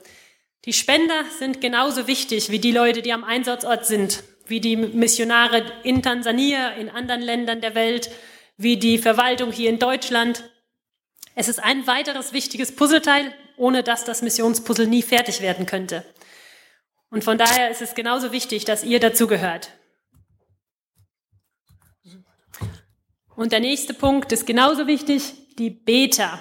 Die 0.65 0.73
Spender 0.73 1.23
sind 1.39 1.61
genauso 1.61 2.07
wichtig 2.07 2.51
wie 2.51 2.59
die 2.59 2.71
Leute, 2.71 3.01
die 3.01 3.13
am 3.13 3.23
Einsatzort 3.23 3.85
sind 3.85 4.23
wie 4.45 4.59
die 4.59 4.75
Missionare 4.75 5.63
in 5.83 6.01
Tansania, 6.01 6.71
in 6.71 6.89
anderen 6.89 7.21
Ländern 7.21 7.61
der 7.61 7.75
Welt, 7.75 8.09
wie 8.57 8.77
die 8.77 8.97
Verwaltung 8.97 9.51
hier 9.51 9.69
in 9.69 9.79
Deutschland. 9.79 10.49
Es 11.35 11.47
ist 11.47 11.63
ein 11.63 11.87
weiteres 11.87 12.33
wichtiges 12.33 12.75
Puzzleteil, 12.75 13.33
ohne 13.57 13.83
dass 13.83 14.05
das 14.05 14.21
Missionspuzzle 14.21 14.87
nie 14.87 15.01
fertig 15.01 15.41
werden 15.41 15.65
könnte. 15.65 16.05
Und 17.09 17.23
von 17.23 17.37
daher 17.37 17.69
ist 17.69 17.81
es 17.81 17.95
genauso 17.95 18.31
wichtig, 18.31 18.65
dass 18.65 18.83
ihr 18.83 18.99
dazugehört. 18.99 19.69
Und 23.35 23.51
der 23.51 23.59
nächste 23.59 23.93
Punkt 23.93 24.31
ist 24.31 24.45
genauso 24.45 24.87
wichtig, 24.87 25.33
die 25.57 25.69
Beter. 25.69 26.39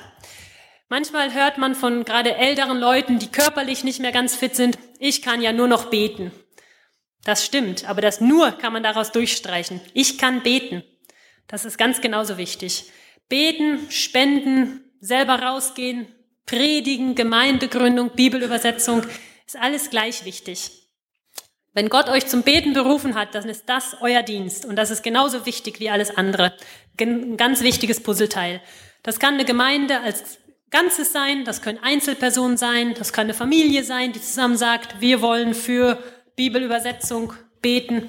Manchmal 0.88 1.32
hört 1.32 1.56
man 1.56 1.75
von 1.75 2.04
gerade 2.04 2.35
älteren 2.35 2.78
Leuten, 2.78 3.18
die 3.18 3.28
körperlich 3.28 3.82
nicht 3.82 4.00
mehr 4.00 4.12
ganz 4.12 4.35
fit 4.35 4.56
sind, 4.56 4.78
ich 4.99 5.23
kann 5.23 5.40
ja 5.40 5.52
nur 5.52 5.68
noch 5.68 5.87
beten. 5.87 6.32
Das 7.24 7.44
stimmt, 7.44 7.88
aber 7.88 8.00
das 8.00 8.20
nur 8.20 8.50
kann 8.52 8.72
man 8.72 8.82
daraus 8.82 9.12
durchstreichen. 9.12 9.80
Ich 9.94 10.18
kann 10.18 10.42
beten. 10.42 10.82
Das 11.46 11.64
ist 11.64 11.78
ganz 11.78 12.00
genauso 12.00 12.37
wichtig. 12.38 12.90
Beten, 13.28 13.90
spenden, 13.90 14.80
selber 15.00 15.40
rausgehen, 15.40 16.06
predigen, 16.46 17.14
Gemeindegründung, 17.14 18.11
Bibelübersetzung, 18.11 19.02
ist 19.46 19.56
alles 19.56 19.90
gleich 19.90 20.24
wichtig. 20.24 20.70
Wenn 21.74 21.88
Gott 21.88 22.08
euch 22.08 22.26
zum 22.26 22.42
Beten 22.42 22.74
berufen 22.74 23.14
hat, 23.14 23.35
dann 23.35 23.48
ist 23.48 23.64
das 23.66 23.96
euer 24.00 24.22
Dienst 24.22 24.66
und 24.66 24.76
das 24.76 24.90
ist 24.90 25.02
genauso 25.02 25.46
wichtig 25.46 25.80
wie 25.80 25.88
alles 25.88 26.14
andere. 26.16 26.54
Ein 27.00 27.37
ganz 27.37 27.62
wichtiges 27.62 28.02
Puzzleteil. 28.02 28.61
Das 29.02 29.18
kann 29.18 29.35
eine 29.35 29.44
Gemeinde 29.44 30.00
als 30.00 30.38
Ganzes 30.70 31.12
sein, 31.12 31.44
das 31.44 31.62
können 31.62 31.78
Einzelpersonen 31.82 32.56
sein, 32.56 32.94
das 32.94 33.12
kann 33.12 33.24
eine 33.24 33.35
Familie 33.35 33.85
sein, 33.85 34.12
die 34.12 34.20
zusammen 34.20 34.56
sagt, 34.56 35.00
wir 35.00 35.20
wollen 35.20 35.54
für 35.54 36.02
Bibelübersetzung, 36.37 37.35
Beten. 37.61 38.09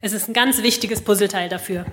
Es 0.00 0.12
ist 0.12 0.28
ein 0.28 0.34
ganz 0.34 0.62
wichtiges 0.62 1.02
Puzzleteil 1.02 1.48
dafür. 1.48 1.86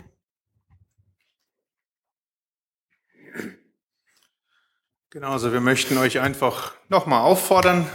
Genau, 5.09 5.31
also 5.31 5.53
wir 5.53 5.61
möchten 5.61 5.97
euch 5.97 6.19
einfach 6.19 6.73
nochmal 6.89 7.21
auffordern, 7.21 7.87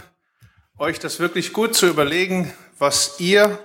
euch 0.77 0.99
das 0.99 1.19
wirklich 1.19 1.51
gut 1.51 1.75
zu 1.75 1.87
überlegen, 1.87 2.53
was 2.77 3.19
ihr 3.19 3.59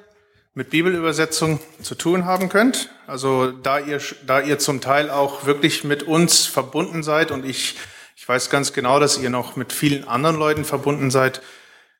mit 0.54 0.70
Bibelübersetzung 0.70 1.60
zu 1.80 1.94
tun 1.94 2.24
haben 2.24 2.48
könnt. 2.48 2.90
Also 3.06 3.52
da 3.52 3.78
ihr, 3.78 4.00
da 4.26 4.40
ihr 4.40 4.58
zum 4.58 4.80
Teil 4.80 5.08
auch 5.08 5.46
wirklich 5.46 5.84
mit 5.84 6.02
uns 6.02 6.46
verbunden 6.46 7.02
seid 7.02 7.30
und 7.30 7.44
ich, 7.44 7.76
ich 8.16 8.28
weiß 8.28 8.50
ganz 8.50 8.72
genau, 8.72 8.98
dass 8.98 9.18
ihr 9.18 9.30
noch 9.30 9.54
mit 9.54 9.72
vielen 9.72 10.06
anderen 10.06 10.36
Leuten 10.36 10.64
verbunden 10.64 11.12
seid, 11.12 11.40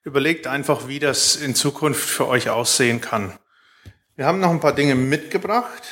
Überlegt 0.05 0.47
einfach, 0.47 0.87
wie 0.87 0.99
das 0.99 1.35
in 1.35 1.55
Zukunft 1.55 2.07
für 2.07 2.29
euch 2.29 2.51
aussehen 2.51 3.01
kann. 3.01 3.38
Wir 4.17 4.27
haben 4.27 4.38
noch 4.38 4.51
ein 4.51 4.61
paar 4.61 4.75
Dinge 4.75 4.95
mitgebracht. 4.95 5.83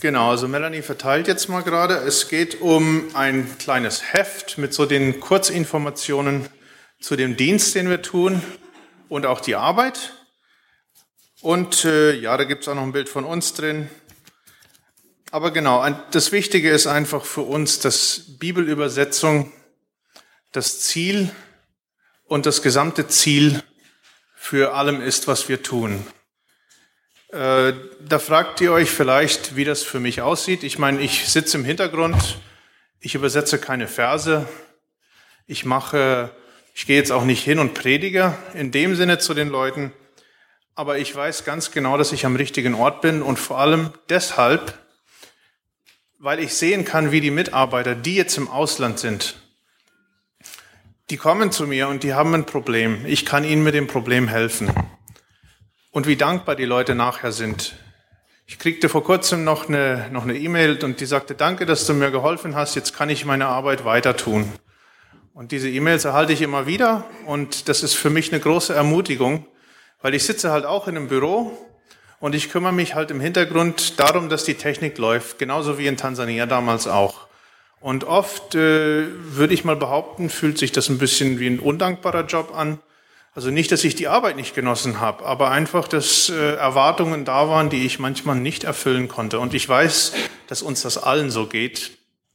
Genau, 0.00 0.30
also 0.30 0.48
Melanie 0.48 0.80
verteilt 0.80 1.28
jetzt 1.28 1.50
mal 1.50 1.62
gerade. 1.62 1.96
Es 1.96 2.28
geht 2.28 2.62
um 2.62 3.14
ein 3.14 3.58
kleines 3.58 4.14
Heft 4.14 4.56
mit 4.56 4.72
so 4.72 4.86
den 4.86 5.20
Kurzinformationen 5.20 6.48
zu 6.98 7.16
dem 7.16 7.36
Dienst, 7.36 7.74
den 7.74 7.90
wir 7.90 8.00
tun 8.00 8.40
und 9.10 9.26
auch 9.26 9.40
die 9.40 9.54
Arbeit. 9.54 10.14
Und 11.42 11.84
äh, 11.84 12.14
ja, 12.14 12.34
da 12.38 12.44
gibt 12.44 12.62
es 12.62 12.68
auch 12.68 12.74
noch 12.74 12.82
ein 12.82 12.92
Bild 12.92 13.10
von 13.10 13.26
uns 13.26 13.52
drin. 13.52 13.90
Aber 15.30 15.50
genau, 15.50 15.86
das 16.12 16.32
Wichtige 16.32 16.70
ist 16.70 16.86
einfach 16.86 17.26
für 17.26 17.42
uns, 17.42 17.78
dass 17.80 18.38
Bibelübersetzung 18.38 19.52
das 20.52 20.80
Ziel 20.80 21.30
und 22.28 22.46
das 22.46 22.62
gesamte 22.62 23.08
Ziel 23.08 23.62
für 24.36 24.74
allem 24.74 25.00
ist, 25.00 25.26
was 25.26 25.48
wir 25.48 25.62
tun. 25.62 26.06
Äh, 27.32 27.72
da 28.00 28.18
fragt 28.18 28.60
ihr 28.60 28.72
euch 28.72 28.90
vielleicht, 28.90 29.56
wie 29.56 29.64
das 29.64 29.82
für 29.82 29.98
mich 29.98 30.22
aussieht. 30.22 30.62
Ich 30.62 30.78
meine, 30.78 31.00
ich 31.00 31.28
sitze 31.28 31.58
im 31.58 31.64
Hintergrund, 31.64 32.38
ich 33.00 33.14
übersetze 33.14 33.58
keine 33.58 33.88
Verse, 33.88 34.46
ich 35.46 35.64
mache, 35.64 36.30
ich 36.74 36.86
gehe 36.86 36.96
jetzt 36.96 37.12
auch 37.12 37.24
nicht 37.24 37.42
hin 37.42 37.58
und 37.58 37.74
predige 37.74 38.34
in 38.54 38.70
dem 38.70 38.94
Sinne 38.94 39.18
zu 39.18 39.34
den 39.34 39.48
Leuten, 39.48 39.92
aber 40.74 40.98
ich 40.98 41.14
weiß 41.14 41.44
ganz 41.44 41.70
genau, 41.70 41.98
dass 41.98 42.12
ich 42.12 42.24
am 42.24 42.36
richtigen 42.36 42.74
Ort 42.74 43.00
bin 43.00 43.22
und 43.22 43.38
vor 43.38 43.58
allem 43.58 43.92
deshalb, 44.08 44.78
weil 46.18 46.40
ich 46.40 46.54
sehen 46.54 46.84
kann, 46.84 47.10
wie 47.12 47.20
die 47.20 47.30
Mitarbeiter, 47.30 47.94
die 47.94 48.14
jetzt 48.14 48.36
im 48.36 48.48
Ausland 48.48 48.98
sind, 48.98 49.36
die 51.10 51.16
kommen 51.16 51.50
zu 51.52 51.66
mir 51.66 51.88
und 51.88 52.02
die 52.02 52.12
haben 52.12 52.34
ein 52.34 52.44
Problem. 52.44 53.06
Ich 53.06 53.24
kann 53.24 53.44
ihnen 53.44 53.62
mit 53.62 53.74
dem 53.74 53.86
Problem 53.86 54.28
helfen. 54.28 54.70
Und 55.90 56.06
wie 56.06 56.16
dankbar 56.16 56.54
die 56.54 56.66
Leute 56.66 56.94
nachher 56.94 57.32
sind. 57.32 57.76
Ich 58.46 58.58
kriegte 58.58 58.88
vor 58.88 59.02
kurzem 59.02 59.42
noch 59.42 59.68
eine 59.68 60.08
noch 60.10 60.24
eine 60.24 60.36
E-Mail 60.36 60.82
und 60.84 61.00
die 61.00 61.06
sagte, 61.06 61.34
danke, 61.34 61.66
dass 61.66 61.86
du 61.86 61.94
mir 61.94 62.10
geholfen 62.10 62.54
hast, 62.54 62.74
jetzt 62.74 62.94
kann 62.94 63.08
ich 63.08 63.24
meine 63.24 63.46
Arbeit 63.46 63.84
weiter 63.84 64.16
tun. 64.16 64.52
Und 65.32 65.52
diese 65.52 65.70
E-Mails 65.70 66.04
erhalte 66.04 66.32
ich 66.32 66.42
immer 66.42 66.66
wieder 66.66 67.04
und 67.24 67.68
das 67.68 67.82
ist 67.82 67.94
für 67.94 68.10
mich 68.10 68.32
eine 68.32 68.40
große 68.40 68.74
Ermutigung, 68.74 69.46
weil 70.02 70.14
ich 70.14 70.24
sitze 70.24 70.50
halt 70.50 70.66
auch 70.66 70.88
in 70.88 70.96
einem 70.96 71.08
Büro 71.08 71.56
und 72.20 72.34
ich 72.34 72.50
kümmere 72.50 72.72
mich 72.72 72.94
halt 72.94 73.10
im 73.10 73.20
Hintergrund 73.20 73.98
darum, 73.98 74.28
dass 74.28 74.44
die 74.44 74.54
Technik 74.54 74.98
läuft, 74.98 75.38
genauso 75.38 75.78
wie 75.78 75.86
in 75.86 75.96
Tansania 75.96 76.46
damals 76.46 76.86
auch. 76.86 77.27
Und 77.80 78.04
oft 78.04 78.54
äh, 78.54 79.06
würde 79.08 79.54
ich 79.54 79.64
mal 79.64 79.76
behaupten, 79.76 80.30
fühlt 80.30 80.58
sich 80.58 80.72
das 80.72 80.88
ein 80.88 80.98
bisschen 80.98 81.38
wie 81.38 81.46
ein 81.46 81.60
undankbarer 81.60 82.26
Job 82.26 82.52
an. 82.54 82.80
Also 83.34 83.50
nicht, 83.50 83.70
dass 83.70 83.84
ich 83.84 83.94
die 83.94 84.08
Arbeit 84.08 84.34
nicht 84.34 84.54
genossen 84.54 84.98
habe, 84.98 85.24
aber 85.24 85.52
einfach, 85.52 85.86
dass 85.86 86.28
äh, 86.28 86.54
Erwartungen 86.56 87.24
da 87.24 87.48
waren, 87.48 87.70
die 87.70 87.86
ich 87.86 88.00
manchmal 88.00 88.34
nicht 88.34 88.64
erfüllen 88.64 89.06
konnte. 89.06 89.38
Und 89.38 89.54
ich 89.54 89.68
weiß, 89.68 90.12
dass 90.48 90.62
uns 90.62 90.82
das 90.82 90.98
allen 90.98 91.30
so 91.30 91.46
geht, 91.46 91.92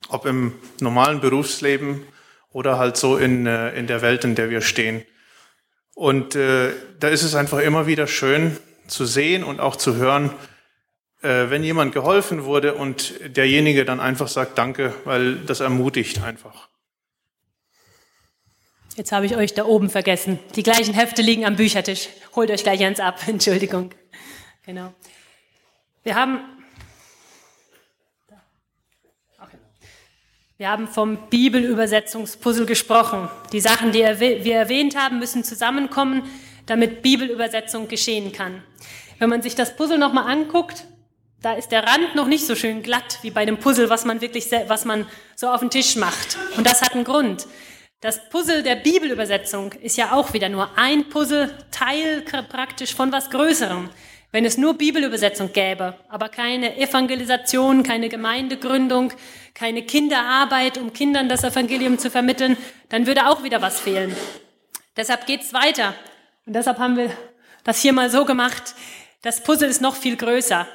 ob 0.07 0.25
im 0.25 0.53
normalen 0.79 1.19
Berufsleben 1.19 2.03
oder 2.51 2.77
halt 2.77 2.95
so 2.95 3.17
in, 3.17 3.45
äh, 3.45 3.71
in 3.77 3.87
der 3.87 4.01
Welt, 4.01 4.23
in 4.23 4.35
der 4.35 4.49
wir 4.49 4.61
stehen. 4.61 5.03
Und 5.93 6.35
äh, 6.35 6.69
da 6.99 7.09
ist 7.09 7.23
es 7.23 7.35
einfach 7.35 7.59
immer 7.59 7.85
wieder 7.85 8.07
schön 8.07 8.57
zu 8.87 9.05
sehen 9.05 9.43
und 9.43 9.59
auch 9.59 9.75
zu 9.75 9.95
hören, 9.95 10.31
wenn 11.23 11.63
jemand 11.63 11.93
geholfen 11.93 12.43
wurde 12.43 12.75
und 12.75 13.13
derjenige 13.37 13.85
dann 13.85 13.99
einfach 13.99 14.27
sagt 14.27 14.57
Danke, 14.57 14.93
weil 15.05 15.37
das 15.37 15.61
ermutigt 15.61 16.21
einfach. 16.21 16.67
Jetzt 18.95 19.11
habe 19.11 19.25
ich 19.25 19.35
euch 19.35 19.55
da 19.55 19.65
oben 19.65 19.89
vergessen. 19.89 20.37
Die 20.55 20.61
gleichen 20.61 20.93
Hefte 20.93 21.23
liegen 21.23 21.45
am 21.45 21.55
Büchertisch. 21.55 22.09
Holt 22.35 22.51
euch 22.51 22.63
gleich 22.63 22.83
eins 22.83 22.99
ab. 22.99 23.19
Entschuldigung. 23.27 23.89
Genau. 24.65 24.93
Wir 26.03 26.15
haben, 26.15 26.41
wir 30.57 30.69
haben 30.69 30.87
vom 30.87 31.17
Bibelübersetzungspuzzle 31.29 32.67
gesprochen. 32.67 33.29
Die 33.51 33.61
Sachen, 33.61 33.91
die 33.91 33.99
wir 33.99 34.55
erwähnt 34.55 34.95
haben, 34.95 35.17
müssen 35.17 35.43
zusammenkommen, 35.43 36.23
damit 36.67 37.01
Bibelübersetzung 37.01 37.87
geschehen 37.87 38.31
kann. 38.31 38.61
Wenn 39.17 39.29
man 39.29 39.41
sich 39.41 39.55
das 39.55 39.75
Puzzle 39.75 39.97
nochmal 39.97 40.31
anguckt, 40.31 40.85
da 41.43 41.53
ist 41.53 41.73
der 41.73 41.83
Rand 41.83 42.15
noch 42.15 42.27
nicht 42.27 42.47
so 42.47 42.55
schön 42.55 42.81
glatt 42.81 43.19
wie 43.21 43.29
bei 43.29 43.45
dem 43.45 43.57
Puzzle, 43.57 43.89
was 43.89 44.05
man 44.05 44.21
wirklich, 44.21 44.49
was 44.67 44.85
man 44.85 45.05
so 45.35 45.49
auf 45.49 45.59
den 45.59 45.69
Tisch 45.69 45.97
macht. 45.97 46.37
Und 46.55 46.65
das 46.65 46.81
hat 46.81 46.93
einen 46.93 47.03
Grund. 47.03 47.45
Das 47.99 48.29
Puzzle 48.29 48.63
der 48.63 48.75
Bibelübersetzung 48.75 49.73
ist 49.73 49.97
ja 49.97 50.13
auch 50.13 50.33
wieder 50.33 50.47
nur 50.47 50.69
ein 50.77 51.09
Puzzleteil 51.09 52.21
praktisch 52.49 52.95
von 52.95 53.11
was 53.11 53.29
Größerem. 53.29 53.89
Wenn 54.31 54.45
es 54.45 54.57
nur 54.57 54.75
Bibelübersetzung 54.77 55.51
gäbe, 55.51 55.95
aber 56.07 56.29
keine 56.29 56.77
Evangelisation, 56.77 57.83
keine 57.83 58.07
Gemeindegründung, 58.07 59.11
keine 59.53 59.83
Kinderarbeit, 59.83 60.77
um 60.77 60.93
Kindern 60.93 61.27
das 61.27 61.43
Evangelium 61.43 61.99
zu 61.99 62.09
vermitteln, 62.09 62.57
dann 62.87 63.05
würde 63.05 63.27
auch 63.27 63.43
wieder 63.43 63.61
was 63.61 63.81
fehlen. 63.81 64.15
Deshalb 64.95 65.25
geht's 65.25 65.53
weiter. 65.53 65.93
Und 66.45 66.53
deshalb 66.53 66.79
haben 66.79 66.95
wir 66.95 67.11
das 67.65 67.81
hier 67.81 67.91
mal 67.91 68.09
so 68.09 68.23
gemacht. 68.23 68.75
Das 69.21 69.43
Puzzle 69.43 69.69
ist 69.69 69.81
noch 69.81 69.95
viel 69.95 70.15
größer. 70.15 70.67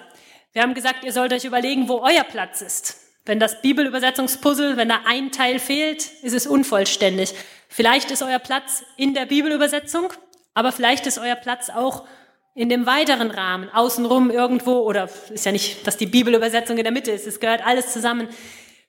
Wir 0.53 0.63
haben 0.63 0.75
gesagt, 0.75 1.05
ihr 1.05 1.13
sollt 1.13 1.33
euch 1.33 1.45
überlegen, 1.45 1.89
wo 1.89 1.99
euer 1.99 2.25
Platz 2.25 2.63
ist. 2.63 2.97
Wenn 3.25 3.39
das 3.39 3.61
Bibelübersetzungspuzzle, 3.61 4.77
wenn 4.77 4.89
da 4.89 5.01
ein 5.05 5.31
Teil 5.31 5.59
fehlt, 5.59 6.11
ist 6.23 6.33
es 6.33 6.47
unvollständig. 6.47 7.35
Vielleicht 7.69 8.11
ist 8.11 8.23
euer 8.23 8.39
Platz 8.39 8.83
in 8.97 9.13
der 9.13 9.27
Bibelübersetzung, 9.27 10.13
aber 10.55 10.73
vielleicht 10.73 11.07
ist 11.07 11.19
euer 11.19 11.37
Platz 11.37 11.69
auch 11.69 12.07
in 12.55 12.69
dem 12.69 12.87
weiteren 12.87 13.31
Rahmen, 13.31 13.69
außenrum 13.69 14.31
irgendwo, 14.31 14.81
oder 14.81 15.09
ist 15.31 15.45
ja 15.45 15.53
nicht, 15.53 15.87
dass 15.87 15.97
die 15.97 16.07
Bibelübersetzung 16.07 16.77
in 16.77 16.83
der 16.83 16.93
Mitte 16.93 17.13
ist, 17.13 17.27
es 17.27 17.39
gehört 17.39 17.65
alles 17.65 17.93
zusammen. 17.93 18.29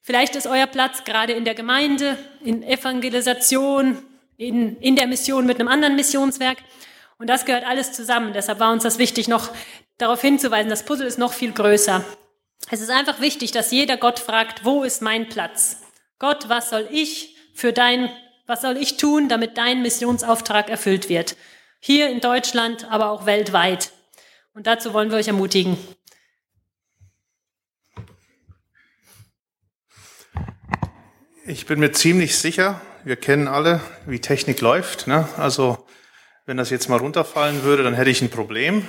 Vielleicht 0.02 0.36
ist 0.36 0.48
euer 0.48 0.65
Platz 0.65 1.04
gerade 1.04 1.34
in 1.34 1.45
der 1.45 1.54
Gemeinde, 1.54 2.17
in 2.41 2.63
Evangelisation, 2.63 3.98
in, 4.38 4.78
in 4.78 4.95
der 4.95 5.06
Mission 5.06 5.45
mit 5.45 5.60
einem 5.60 5.67
anderen 5.67 5.95
Missionswerk. 5.95 6.58
Und 7.19 7.30
das 7.30 7.45
gehört 7.45 7.65
alles 7.65 7.91
zusammen. 7.91 8.34
Deshalb 8.34 8.60
war 8.60 8.72
uns 8.72 8.84
das 8.84 8.98
wichtig, 8.98 9.28
noch 9.28 9.52
darauf 10.00 10.22
hinzuweisen, 10.22 10.70
das 10.70 10.84
Puzzle 10.84 11.06
ist 11.06 11.20
noch 11.20 11.34
viel 11.34 11.52
größer. 11.52 12.04
Es 12.72 12.82
ist 12.82 12.90
einfach 12.90 13.22
wichtig, 13.22 13.52
dass 13.52 13.72
jeder 13.72 13.98
Gott 13.98 14.18
fragt, 14.18 14.66
wo 14.66 14.84
ist 14.84 15.02
mein 15.04 15.30
Platz? 15.30 15.82
Gott, 16.18 16.50
was 16.50 16.70
soll 16.70 16.88
ich 16.92 17.38
für 17.54 17.72
dein, 17.72 18.10
was 18.48 18.62
soll 18.62 18.78
ich 18.78 18.98
tun, 18.98 19.30
damit 19.30 19.58
dein 19.58 19.82
Missionsauftrag 19.82 20.70
erfüllt 20.70 21.10
wird? 21.10 21.36
Hier 21.80 22.10
in 22.10 22.20
Deutschland, 22.20 22.90
aber 22.90 23.12
auch 23.12 23.26
weltweit. 23.26 23.92
Und 24.54 24.68
dazu 24.68 24.94
wollen 24.94 25.12
wir 25.12 25.18
euch 25.18 25.28
ermutigen. 25.28 25.78
Ich 31.46 31.66
bin 31.66 31.80
mir 31.80 31.92
ziemlich 31.92 32.38
sicher, 32.38 32.80
wir 33.04 33.16
kennen 33.16 33.48
alle, 33.48 33.82
wie 34.06 34.20
Technik 34.20 34.62
läuft. 34.62 35.08
Ne? 35.08 35.28
Also 35.38 35.88
wenn 36.46 36.58
das 36.58 36.70
jetzt 36.70 36.90
mal 36.90 37.00
runterfallen 37.00 37.64
würde, 37.64 37.84
dann 37.84 37.94
hätte 37.94 38.10
ich 38.10 38.22
ein 38.22 38.30
Problem. 38.30 38.88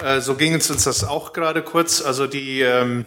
Äh, 0.00 0.20
so 0.20 0.34
ging 0.34 0.54
es 0.54 0.70
uns 0.70 0.84
das 0.84 1.04
auch 1.04 1.32
gerade 1.32 1.62
kurz. 1.62 2.02
Also 2.02 2.26
die, 2.26 2.60
ähm, 2.62 3.04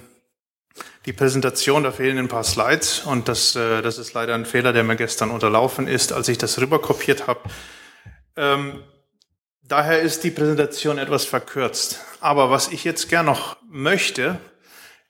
die 1.06 1.14
Präsentation, 1.14 1.84
da 1.84 1.92
fehlen 1.92 2.18
ein 2.18 2.28
paar 2.28 2.44
Slides 2.44 3.00
und 3.00 3.28
das, 3.28 3.56
äh, 3.56 3.82
das 3.82 3.98
ist 3.98 4.14
leider 4.14 4.36
ein 4.36 4.46
Fehler, 4.46 4.74
der 4.74 4.84
mir 4.84 4.96
gestern 4.96 5.32
unterlaufen 5.32 5.88
ist, 5.88 6.14
als 6.14 6.28
ich 6.28 6.38
das 6.38 6.60
rüberkopiert 6.60 7.28
habe. 7.28 7.42
Ähm, 8.36 8.84
daher 9.64 10.02
ist 10.02 10.24
die 10.24 10.32
Präsentation 10.32 10.98
etwas 10.98 11.26
verkürzt. 11.26 12.02
Aber 12.20 12.50
was 12.50 12.70
ich 12.70 12.84
jetzt 12.84 13.10
gern 13.10 13.26
noch 13.26 13.58
möchte, 13.70 14.40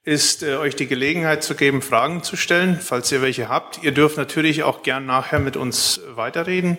ist 0.03 0.41
äh, 0.41 0.55
euch 0.55 0.75
die 0.75 0.87
Gelegenheit 0.87 1.43
zu 1.43 1.53
geben, 1.53 1.81
Fragen 1.81 2.23
zu 2.23 2.37
stellen, 2.37 2.79
falls 2.79 3.11
ihr 3.11 3.21
welche 3.21 3.49
habt. 3.49 3.83
Ihr 3.83 3.91
dürft 3.91 4.17
natürlich 4.17 4.63
auch 4.63 4.81
gern 4.81 5.05
nachher 5.05 5.39
mit 5.39 5.57
uns 5.57 5.99
weiterreden. 6.15 6.77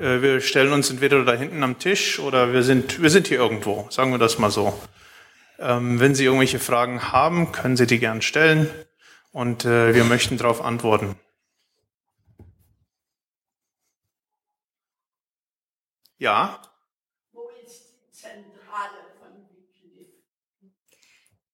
Äh, 0.00 0.22
wir 0.22 0.40
stellen 0.40 0.72
uns 0.72 0.90
entweder 0.90 1.24
da 1.24 1.34
hinten 1.34 1.62
am 1.62 1.78
Tisch 1.78 2.18
oder 2.18 2.52
wir 2.52 2.62
sind, 2.62 3.02
wir 3.02 3.10
sind 3.10 3.28
hier 3.28 3.38
irgendwo, 3.38 3.86
sagen 3.90 4.10
wir 4.10 4.18
das 4.18 4.38
mal 4.38 4.50
so. 4.50 4.78
Ähm, 5.58 6.00
wenn 6.00 6.14
Sie 6.14 6.24
irgendwelche 6.24 6.58
Fragen 6.58 7.12
haben, 7.12 7.52
können 7.52 7.76
Sie 7.76 7.86
die 7.86 7.98
gern 7.98 8.22
stellen 8.22 8.70
und 9.32 9.66
äh, 9.66 9.94
wir 9.94 10.04
möchten 10.04 10.38
darauf 10.38 10.62
antworten. 10.62 11.16
Ja? 16.16 16.62
Wo 17.32 17.50
ist 17.62 17.92
die 17.92 18.10
Zentrale 18.10 18.96
von 19.18 19.32
Wycliffe? 19.50 20.12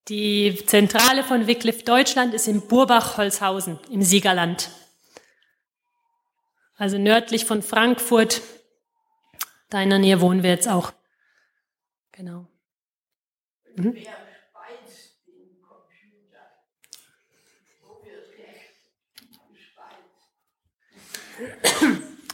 Die 0.09 0.66
Zentrale 0.66 1.24
von 1.24 1.46
Wycliffe 1.48 1.82
Deutschland 1.82 2.32
ist 2.32 2.46
in 2.46 2.61
Burbach-Holzhausen 2.68 3.80
im 3.90 4.02
Siegerland 4.02 4.70
also 6.76 6.98
nördlich 6.98 7.44
von 7.44 7.62
Frankfurt. 7.62 8.42
Da 9.70 9.82
in 9.82 9.90
der 9.90 9.98
Nähe 9.98 10.20
wohnen 10.20 10.42
wir 10.42 10.50
jetzt 10.50 10.68
auch. 10.68 10.92
Genau. 12.12 12.46
Mhm. 13.76 13.96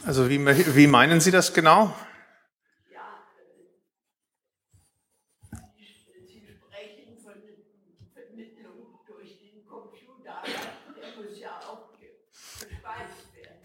Also 0.05 0.29
wie, 0.29 0.39
wie 0.75 0.87
meinen 0.87 1.21
Sie 1.21 1.31
das 1.31 1.53
genau? 1.53 1.93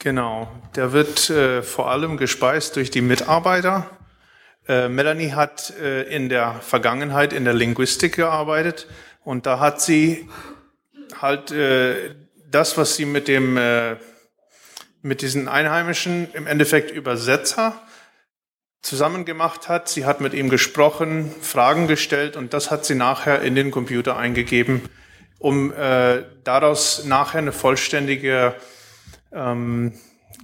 Genau, 0.00 0.48
der 0.76 0.92
wird 0.92 1.28
äh, 1.28 1.60
vor 1.62 1.90
allem 1.90 2.18
gespeist 2.18 2.76
durch 2.76 2.92
die 2.92 3.00
Mitarbeiter. 3.00 3.90
Äh, 4.68 4.88
Melanie 4.88 5.32
hat 5.32 5.72
äh, 5.80 6.02
in 6.02 6.28
der 6.28 6.54
Vergangenheit 6.60 7.32
in 7.32 7.44
der 7.44 7.54
Linguistik 7.54 8.14
gearbeitet 8.14 8.86
und 9.24 9.44
da 9.46 9.58
hat 9.58 9.80
sie 9.80 10.28
halt 11.20 11.50
äh, 11.50 12.14
das, 12.48 12.76
was 12.76 12.94
sie 12.94 13.06
mit 13.06 13.26
dem 13.26 13.56
äh, 13.56 13.96
mit 15.02 15.20
diesen 15.20 15.48
Einheimischen 15.48 16.28
im 16.32 16.46
Endeffekt 16.46 16.92
Übersetzer 16.92 17.80
zusammen 18.82 19.24
gemacht 19.24 19.68
hat. 19.68 19.88
Sie 19.88 20.04
hat 20.04 20.20
mit 20.20 20.32
ihm 20.32 20.48
gesprochen, 20.48 21.34
Fragen 21.40 21.88
gestellt 21.88 22.36
und 22.36 22.54
das 22.54 22.70
hat 22.70 22.84
sie 22.84 22.94
nachher 22.94 23.42
in 23.42 23.56
den 23.56 23.72
Computer 23.72 24.16
eingegeben, 24.16 24.82
um 25.40 25.72
äh, 25.72 26.22
daraus 26.44 27.04
nachher 27.04 27.38
eine 27.38 27.52
vollständige 27.52 28.54
ähm, 29.32 29.92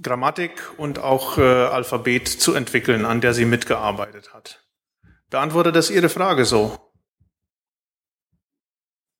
Grammatik 0.02 0.72
und 0.78 0.98
auch 0.98 1.38
äh, 1.38 1.42
Alphabet 1.42 2.28
zu 2.28 2.54
entwickeln, 2.54 3.04
an 3.04 3.20
der 3.20 3.34
sie 3.34 3.44
mitgearbeitet 3.44 4.32
hat. 4.34 4.64
Beantwortet 5.30 5.76
das 5.76 5.90
Ihre 5.90 6.08
Frage 6.08 6.44
so? 6.44 6.78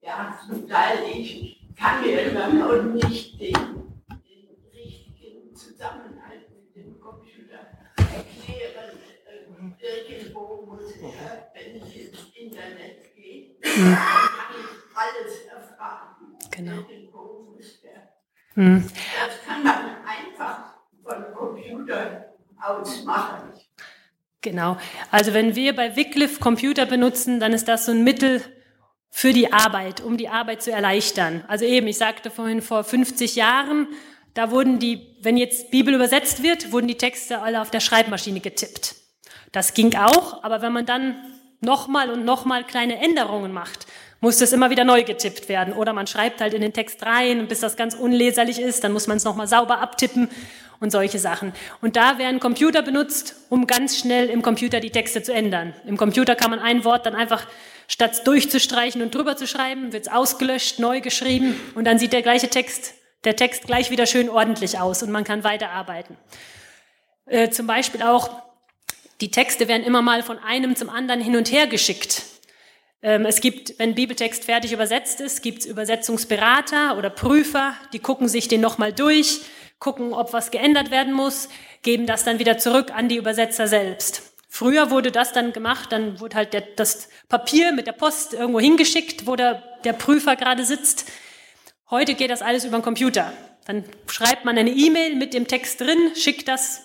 Ja, 0.00 0.38
zum 0.46 0.68
Teil. 0.68 0.98
Ich 1.12 1.74
kann 1.77 2.03
mir 2.03 2.22
immer 2.22 2.48
noch 2.48 2.83
nicht 2.83 3.40
den, 3.40 3.53
den 3.53 4.70
richtigen 4.72 5.55
Zusammenhang 5.55 6.40
mit 6.50 6.77
dem 6.77 7.00
Computer 7.00 7.66
erklären. 7.96 8.98
Äh, 9.81 10.12
irgendwo 10.12 10.66
muss 10.66 10.92
er, 10.96 11.50
wenn 11.55 11.77
ich 11.77 12.09
ins 12.09 12.18
Internet 12.35 13.14
gehe, 13.14 13.57
kann 13.61 14.55
ich 14.61 14.96
alles 14.96 15.46
erfragen. 15.46 16.38
Genau. 16.50 17.04
Hm. 18.55 18.85
Das 18.85 19.47
kann 19.47 19.62
man 19.62 19.75
einfach 20.07 20.75
von 21.03 21.35
Computer 21.35 22.35
aus 22.61 23.05
machen. 23.05 23.53
Genau. 24.40 24.77
Also 25.11 25.33
wenn 25.33 25.57
wir 25.57 25.75
bei 25.75 25.97
Wycliffe 25.97 26.38
Computer 26.38 26.87
benutzen, 26.87 27.40
dann 27.40 27.53
ist 27.53 27.67
das 27.67 27.87
so 27.87 27.93
ein 27.93 28.05
Mittel 28.05 28.43
für 29.11 29.33
die 29.33 29.53
Arbeit, 29.53 30.01
um 30.01 30.17
die 30.17 30.29
Arbeit 30.29 30.62
zu 30.62 30.71
erleichtern. 30.71 31.45
Also 31.49 31.64
eben, 31.64 31.87
ich 31.87 31.97
sagte 31.97 32.31
vorhin 32.31 32.61
vor 32.61 32.85
50 32.85 33.37
Jahren, 33.37 33.88
da 34.35 34.51
wurden 34.51 34.79
die, 34.79 35.17
wenn 35.23 35.37
jetzt 35.37 35.71
Bibel 35.71 35.95
übersetzt 35.95 36.43
wird, 36.43 36.73
wurden 36.73 36.88
die 36.88 36.99
Texte 36.99 37.40
alle 37.40 37.62
auf 37.62 37.71
der 37.71 37.81
Schreibmaschine 37.81 38.40
getippt. 38.40 38.97
Das 39.53 39.73
ging 39.73 39.95
auch, 39.95 40.43
aber 40.43 40.61
wenn 40.62 40.73
man 40.73 40.85
dann 40.85 41.17
nochmal 41.61 42.11
und 42.11 42.25
nochmal 42.25 42.64
kleine 42.64 42.99
Änderungen 42.99 43.53
macht, 43.53 43.87
muss 44.20 44.38
das 44.38 44.53
immer 44.53 44.70
wieder 44.70 44.85
neu 44.85 45.05
getippt 45.05 45.48
werden. 45.48 45.74
Oder 45.74 45.92
man 45.92 46.07
schreibt 46.07 46.40
halt 46.40 46.55
in 46.55 46.62
den 46.62 46.72
Text 46.72 47.05
rein, 47.05 47.46
bis 47.48 47.61
das 47.61 47.77
ganz 47.77 47.94
unleserlich 47.94 48.61
ist, 48.61 48.85
dann 48.85 48.92
muss 48.92 49.07
man 49.07 49.16
es 49.16 49.24
nochmal 49.24 49.46
sauber 49.46 49.81
abtippen 49.81 50.31
und 50.81 50.90
solche 50.90 51.18
Sachen. 51.18 51.53
Und 51.81 51.96
da 51.96 52.18
werden 52.18 52.40
Computer 52.40 52.83
benutzt, 52.83 53.37
um 53.48 53.66
ganz 53.66 53.98
schnell 53.98 54.29
im 54.31 54.42
Computer 54.42 54.81
die 54.81 54.90
Texte 54.90 55.22
zu 55.22 55.33
ändern. 55.33 55.74
Im 55.87 55.96
Computer 55.96 56.35
kann 56.35 56.50
man 56.50 56.59
ein 56.59 56.85
Wort 56.85 57.07
dann 57.07 57.14
einfach 57.14 57.46
statt 57.87 58.27
durchzustreichen 58.27 59.03
und 59.03 59.14
drüber 59.14 59.37
zu 59.37 59.46
schreiben, 59.46 59.92
wird 59.92 60.07
es 60.07 60.12
ausgelöscht, 60.12 60.79
neu 60.79 61.00
geschrieben 61.00 61.55
und 61.74 61.85
dann 61.85 61.98
sieht 61.98 62.12
der 62.12 62.22
gleiche 62.22 62.48
Text 62.48 62.94
der 63.24 63.37
Text 63.37 63.66
gleich 63.66 63.90
wieder 63.90 64.07
schön 64.07 64.29
ordentlich 64.29 64.79
aus 64.79 65.03
und 65.03 65.11
man 65.11 65.24
kann 65.24 65.44
weiterarbeiten. 65.44 66.16
Äh, 67.27 67.50
zum 67.50 67.66
Beispiel 67.66 68.03
auch, 68.03 68.31
die 69.20 69.31
Texte 69.31 69.68
werden 69.68 69.83
immer 69.83 70.03
mal 70.03 70.22
von 70.22 70.38
einem 70.38 70.77
zum 70.77 70.90
anderen 70.90 71.20
hin 71.20 71.37
und 71.37 71.50
her 71.50 71.66
geschickt. 71.66 72.22
Ähm, 73.05 73.27
es 73.27 73.43
gibt, 73.43 73.79
wenn 73.79 73.95
Bibeltext 73.95 74.47
fertig 74.47 74.73
übersetzt 74.73 75.21
ist, 75.21 75.43
gibt 75.43 75.61
es 75.61 75.67
Übersetzungsberater 75.67 76.97
oder 76.97 77.11
Prüfer, 77.11 77.75
die 77.93 77.99
gucken 77.99 78.29
sich 78.29 78.49
den 78.49 78.62
nochmal 78.62 78.95
durch, 78.95 79.43
gucken, 79.79 80.14
ob 80.14 80.33
was 80.33 80.51
geändert 80.51 80.90
werden 80.90 81.12
muss, 81.12 81.51
geben 81.83 82.07
das 82.07 82.25
dann 82.25 82.38
wieder 82.38 82.57
zurück 82.57 82.90
an 82.95 83.11
die 83.11 83.17
Übersetzer 83.17 83.67
selbst. 83.67 84.23
Früher 84.49 84.90
wurde 84.90 85.12
das 85.12 85.33
dann 85.33 85.53
gemacht, 85.53 85.93
dann 85.93 86.19
wurde 86.19 86.37
halt 86.37 86.55
der, 86.55 86.62
das 86.62 87.11
Papier 87.29 87.73
mit 87.73 87.87
der 87.87 87.93
Post 87.93 88.33
irgendwo 88.33 88.61
hingeschickt, 88.61 89.27
wo 89.27 89.37
der, 89.37 89.62
der 89.85 89.93
Prüfer 89.93 90.35
gerade 90.35 90.64
sitzt. 90.64 91.05
Heute 91.90 92.14
geht 92.14 92.31
das 92.31 92.40
alles 92.40 92.64
über 92.64 92.79
den 92.79 92.83
Computer. 92.83 93.35
Dann 93.67 93.85
schreibt 94.07 94.47
man 94.47 94.57
eine 94.57 94.71
E-Mail 94.71 95.17
mit 95.17 95.35
dem 95.35 95.47
Text 95.47 95.79
drin, 95.79 96.12
schickt 96.14 96.49
das 96.49 96.81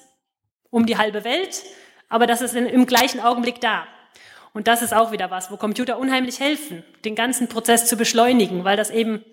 um 0.70 0.86
die 0.86 0.98
halbe 0.98 1.24
Welt, 1.24 1.64
aber 2.10 2.28
das 2.28 2.42
ist 2.42 2.56
in, 2.56 2.66
im 2.66 2.86
gleichen 2.86 3.22
Augenblick 3.22 3.62
da. 3.62 3.88
Und 4.54 4.68
das 4.68 4.82
ist 4.82 4.94
auch 4.94 5.12
wieder 5.12 5.32
was, 5.32 5.52
wo 5.52 5.58
Computer 5.58 6.00
unheimlich 6.00 6.40
helfen, 6.40 6.84
den 7.06 7.16
ganzen 7.16 7.48
Prozess 7.48 7.86
zu 7.86 7.98
beschleunigen, 7.98 8.64
weil 8.64 8.78
das 8.78 8.90
eben 8.90 9.24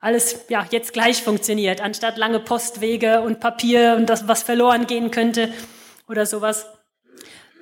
alles 0.00 0.46
ja 0.48 0.66
jetzt 0.70 0.92
gleich 0.92 1.22
funktioniert, 1.22 1.80
anstatt 1.80 2.16
lange 2.18 2.38
Postwege 2.38 3.20
und 3.20 3.40
Papier 3.40 3.94
und 3.96 4.06
das, 4.06 4.28
was 4.28 4.42
verloren 4.42 4.86
gehen 4.86 5.10
könnte 5.10 5.52
oder 6.08 6.26
sowas. 6.26 6.66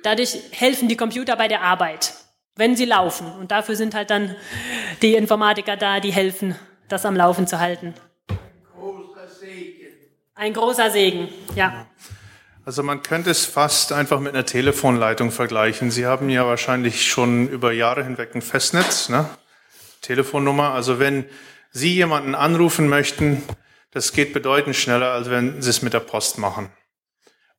Dadurch 0.03 0.37
helfen 0.51 0.87
die 0.87 0.97
Computer 0.97 1.35
bei 1.35 1.47
der 1.47 1.61
Arbeit, 1.63 2.13
wenn 2.55 2.75
sie 2.75 2.85
laufen. 2.85 3.31
Und 3.39 3.51
dafür 3.51 3.75
sind 3.75 3.95
halt 3.95 4.09
dann 4.09 4.35
die 5.01 5.15
Informatiker 5.15 5.75
da, 5.75 5.99
die 5.99 6.11
helfen, 6.11 6.55
das 6.87 7.05
am 7.05 7.15
Laufen 7.15 7.47
zu 7.47 7.59
halten. 7.59 7.93
Ein 8.29 8.33
großer 8.73 9.29
Segen. 9.29 9.87
Ein 10.35 10.53
großer 10.53 10.91
Segen, 10.91 11.29
ja. 11.55 11.87
Also 12.67 12.83
man 12.83 13.01
könnte 13.01 13.29
es 13.29 13.45
fast 13.45 13.93
einfach 13.93 14.19
mit 14.19 14.33
einer 14.33 14.45
Telefonleitung 14.45 15.31
vergleichen. 15.31 15.89
Sie 15.89 16.05
haben 16.05 16.29
ja 16.29 16.45
wahrscheinlich 16.45 17.07
schon 17.07 17.47
über 17.47 17.71
Jahre 17.71 18.03
hinweg 18.03 18.35
ein 18.35 18.41
Festnetz, 18.41 19.07
ne? 19.07 19.29
Telefonnummer. 20.01 20.73
Also 20.73 20.99
wenn 20.99 21.23
Sie 21.71 21.93
jemanden 21.93 22.35
anrufen 22.35 22.89
möchten, 22.89 23.41
das 23.91 24.11
geht 24.11 24.33
bedeutend 24.33 24.75
schneller, 24.75 25.13
als 25.13 25.29
wenn 25.29 25.61
Sie 25.61 25.69
es 25.69 25.81
mit 25.81 25.93
der 25.93 26.01
Post 26.01 26.39
machen. 26.39 26.69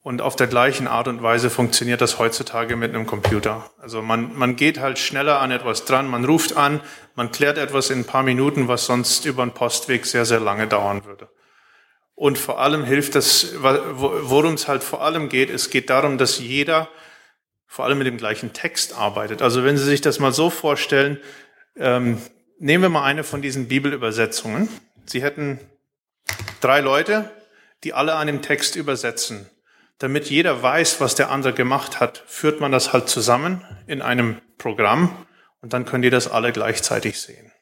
Und 0.02 0.20
auf 0.20 0.36
der 0.36 0.46
gleichen 0.46 0.86
Art 0.86 1.08
und 1.08 1.22
Weise 1.22 1.48
funktioniert 1.48 2.02
das 2.02 2.18
heutzutage 2.18 2.76
mit 2.76 2.94
einem 2.94 3.06
Computer. 3.06 3.70
Also 3.80 4.02
man, 4.02 4.36
man 4.36 4.56
geht 4.56 4.78
halt 4.78 4.98
schneller 4.98 5.40
an 5.40 5.50
etwas 5.50 5.86
dran, 5.86 6.06
man 6.06 6.26
ruft 6.26 6.54
an, 6.58 6.82
man 7.14 7.32
klärt 7.32 7.56
etwas 7.56 7.88
in 7.88 8.00
ein 8.00 8.04
paar 8.04 8.24
Minuten, 8.24 8.68
was 8.68 8.84
sonst 8.84 9.24
über 9.24 9.40
einen 9.40 9.52
Postweg 9.52 10.04
sehr, 10.04 10.26
sehr 10.26 10.40
lange 10.40 10.66
dauern 10.66 11.06
würde. 11.06 11.30
Und 12.18 12.36
vor 12.36 12.58
allem 12.58 12.82
hilft 12.82 13.14
das, 13.14 13.54
worum 13.62 14.54
es 14.54 14.66
halt 14.66 14.82
vor 14.82 15.02
allem 15.02 15.28
geht, 15.28 15.50
es 15.50 15.70
geht 15.70 15.88
darum, 15.88 16.18
dass 16.18 16.40
jeder 16.40 16.88
vor 17.68 17.84
allem 17.84 17.98
mit 17.98 18.08
dem 18.08 18.16
gleichen 18.16 18.52
Text 18.52 18.92
arbeitet. 18.92 19.40
Also 19.40 19.62
wenn 19.62 19.78
Sie 19.78 19.84
sich 19.84 20.00
das 20.00 20.18
mal 20.18 20.32
so 20.32 20.50
vorstellen, 20.50 21.20
ähm, 21.76 22.20
nehmen 22.58 22.82
wir 22.82 22.88
mal 22.88 23.04
eine 23.04 23.22
von 23.22 23.40
diesen 23.40 23.68
Bibelübersetzungen. 23.68 24.68
Sie 25.06 25.22
hätten 25.22 25.60
drei 26.60 26.80
Leute, 26.80 27.30
die 27.84 27.94
alle 27.94 28.16
an 28.16 28.26
dem 28.26 28.42
Text 28.42 28.74
übersetzen. 28.74 29.48
Damit 29.98 30.28
jeder 30.28 30.60
weiß, 30.60 31.00
was 31.00 31.14
der 31.14 31.30
andere 31.30 31.52
gemacht 31.52 32.00
hat, 32.00 32.24
führt 32.26 32.58
man 32.58 32.72
das 32.72 32.92
halt 32.92 33.08
zusammen 33.08 33.64
in 33.86 34.02
einem 34.02 34.40
Programm 34.58 35.24
und 35.60 35.72
dann 35.72 35.84
können 35.84 36.02
die 36.02 36.10
das 36.10 36.26
alle 36.26 36.50
gleichzeitig 36.50 37.20
sehen. 37.20 37.52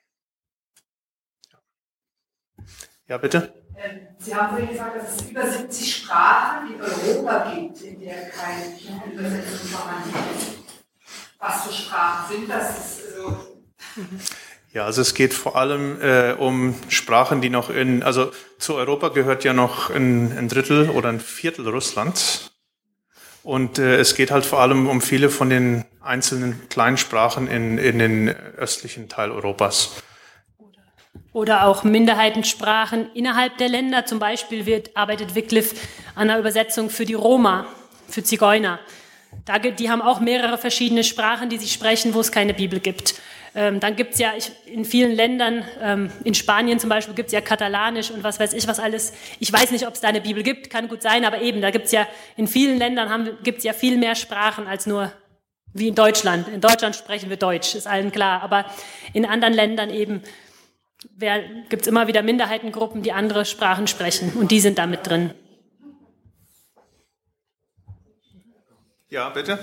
Ja, 3.06 3.18
bitte? 3.18 3.52
Ähm, 3.78 4.00
Sie 4.18 4.34
haben 4.34 4.50
vorhin 4.50 4.70
gesagt, 4.70 4.96
dass 4.96 5.16
es 5.16 5.30
über 5.30 5.46
70 5.46 5.94
Sprachen 5.94 6.74
in 6.74 6.80
Europa 6.80 7.52
gibt, 7.54 7.80
in 7.82 8.00
der 8.00 8.30
keine 8.30 9.12
Übersetzung 9.12 9.68
vorhanden 9.68 10.14
ist. 10.34 10.56
Was 11.38 11.66
für 11.66 11.72
Sprachen 11.72 12.36
sind 12.36 12.50
das? 12.50 13.00
Also 13.06 13.56
ja, 14.72 14.84
also 14.84 15.00
es 15.00 15.14
geht 15.14 15.32
vor 15.32 15.56
allem 15.56 16.00
äh, 16.02 16.32
um 16.32 16.74
Sprachen, 16.88 17.40
die 17.40 17.48
noch 17.48 17.70
in, 17.70 18.02
also 18.02 18.30
zu 18.58 18.74
Europa 18.74 19.08
gehört 19.08 19.44
ja 19.44 19.52
noch 19.52 19.90
ein, 19.90 20.36
ein 20.36 20.48
Drittel 20.48 20.90
oder 20.90 21.08
ein 21.08 21.20
Viertel 21.20 21.68
Russlands. 21.68 22.52
Und 23.42 23.78
äh, 23.78 23.96
es 23.96 24.14
geht 24.14 24.30
halt 24.30 24.44
vor 24.44 24.60
allem 24.60 24.88
um 24.88 25.00
viele 25.00 25.30
von 25.30 25.48
den 25.48 25.84
einzelnen 26.00 26.68
kleinen 26.68 26.98
Sprachen 26.98 27.48
in, 27.48 27.78
in 27.78 27.98
den 27.98 28.28
östlichen 28.28 29.08
Teil 29.08 29.30
Europas. 29.30 30.02
Oder 31.33 31.66
auch 31.66 31.85
Minderheitensprachen 31.85 33.11
innerhalb 33.14 33.59
der 33.59 33.68
Länder. 33.68 34.07
Zum 34.07 34.18
Beispiel 34.18 34.66
wird, 34.66 34.96
arbeitet 34.96 35.35
Wycliffe 35.35 35.76
an 36.14 36.31
einer 36.31 36.38
Übersetzung 36.38 36.90
für 36.90 37.05
die 37.05 37.14
Roma, 37.14 37.66
für 38.09 38.22
Zigeuner. 38.22 38.79
Da, 39.44 39.59
die 39.59 39.90
haben 39.90 40.02
auch 40.02 40.20
mehrere 40.20 40.59
verschiedene 40.59 41.05
Sprachen, 41.05 41.48
die 41.48 41.59
sie 41.59 41.68
sprechen, 41.68 42.14
wo 42.14 42.20
es 42.20 42.33
keine 42.33 42.55
Bibel 42.55 42.81
gibt. 42.81 43.14
Ähm, 43.55 43.81
dann 43.81 43.96
gibt 43.96 44.12
es 44.12 44.20
ja 44.20 44.35
ich, 44.37 44.52
in 44.66 44.85
vielen 44.85 45.12
Ländern, 45.12 45.64
ähm, 45.83 46.11
in 46.24 46.35
Spanien 46.35 46.79
zum 46.79 46.90
Beispiel, 46.90 47.14
gibt 47.14 47.29
es 47.29 47.33
ja 47.33 47.40
Katalanisch 47.40 48.11
und 48.11 48.22
was 48.22 48.38
weiß 48.38 48.52
ich 48.52 48.68
was 48.68 48.79
alles. 48.79 49.14
Ich 49.40 49.50
weiß 49.50 49.70
nicht, 49.70 49.87
ob 49.87 49.94
es 49.94 50.00
da 50.00 50.09
eine 50.09 50.20
Bibel 50.20 50.42
gibt, 50.42 50.68
kann 50.68 50.88
gut 50.88 51.00
sein, 51.00 51.24
aber 51.24 51.40
eben, 51.40 51.62
da 51.62 51.70
gibt 51.70 51.87
es 51.87 51.92
ja, 51.92 52.07
in 52.37 52.48
vielen 52.48 52.79
Ländern 52.79 53.31
gibt 53.42 53.59
es 53.59 53.64
ja 53.64 53.72
viel 53.72 53.96
mehr 53.96 54.14
Sprachen 54.14 54.66
als 54.66 54.87
nur 54.87 55.11
wie 55.72 55.88
in 55.88 55.94
Deutschland. 55.94 56.48
In 56.48 56.61
Deutschland 56.61 56.96
sprechen 56.96 57.31
wir 57.31 57.38
Deutsch, 57.38 57.74
ist 57.74 57.87
allen 57.87 58.12
klar, 58.12 58.42
aber 58.42 58.66
in 59.14 59.24
anderen 59.24 59.55
Ländern 59.55 59.88
eben 59.88 60.22
gibt 61.68 61.82
es 61.82 61.88
immer 61.88 62.06
wieder 62.06 62.22
Minderheitengruppen, 62.22 63.02
die 63.02 63.12
andere 63.12 63.44
Sprachen 63.44 63.87
sprechen 63.87 64.32
und 64.35 64.50
die 64.50 64.61
sind 64.61 64.78
da 64.78 64.87
mit 64.87 65.06
drin. 65.06 65.32
Ja, 69.09 69.28
bitte. 69.30 69.59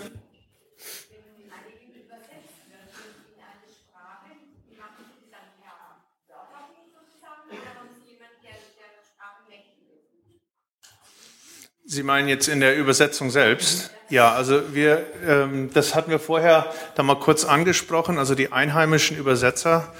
Sie 11.85 12.01
meinen 12.01 12.27
jetzt 12.27 12.47
in 12.47 12.59
der 12.59 12.75
Übersetzung 12.75 13.29
selbst? 13.29 13.91
Ja, 14.09 14.33
also 14.33 14.73
wir, 14.73 15.05
ähm, 15.27 15.69
das 15.73 15.93
hatten 15.93 16.09
wir 16.09 16.17
vorher 16.17 16.73
da 16.95 17.03
mal 17.03 17.19
kurz 17.19 17.45
angesprochen. 17.45 18.17
Also 18.17 18.33
die 18.33 18.51
einheimischen 18.51 19.15
Übersetzer 19.15 19.93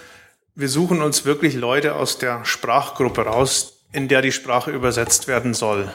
wir 0.55 0.69
suchen 0.69 1.01
uns 1.01 1.25
wirklich 1.25 1.55
Leute 1.55 1.95
aus 1.95 2.17
der 2.17 2.45
Sprachgruppe 2.45 3.21
raus, 3.21 3.85
in 3.91 4.07
der 4.07 4.21
die 4.21 4.31
Sprache 4.31 4.71
übersetzt 4.71 5.27
werden 5.27 5.53
soll. 5.53 5.93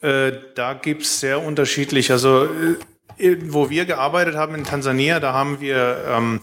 Äh, 0.00 0.32
da 0.54 0.74
gibt's 0.74 1.20
sehr 1.20 1.42
unterschiedlich. 1.42 2.10
Also 2.10 2.44
äh, 3.18 3.36
wo 3.46 3.70
wir 3.70 3.84
gearbeitet 3.84 4.36
haben 4.36 4.54
in 4.54 4.64
Tansania, 4.64 5.20
da 5.20 5.32
haben 5.32 5.60
wir 5.60 6.04
ähm, 6.08 6.40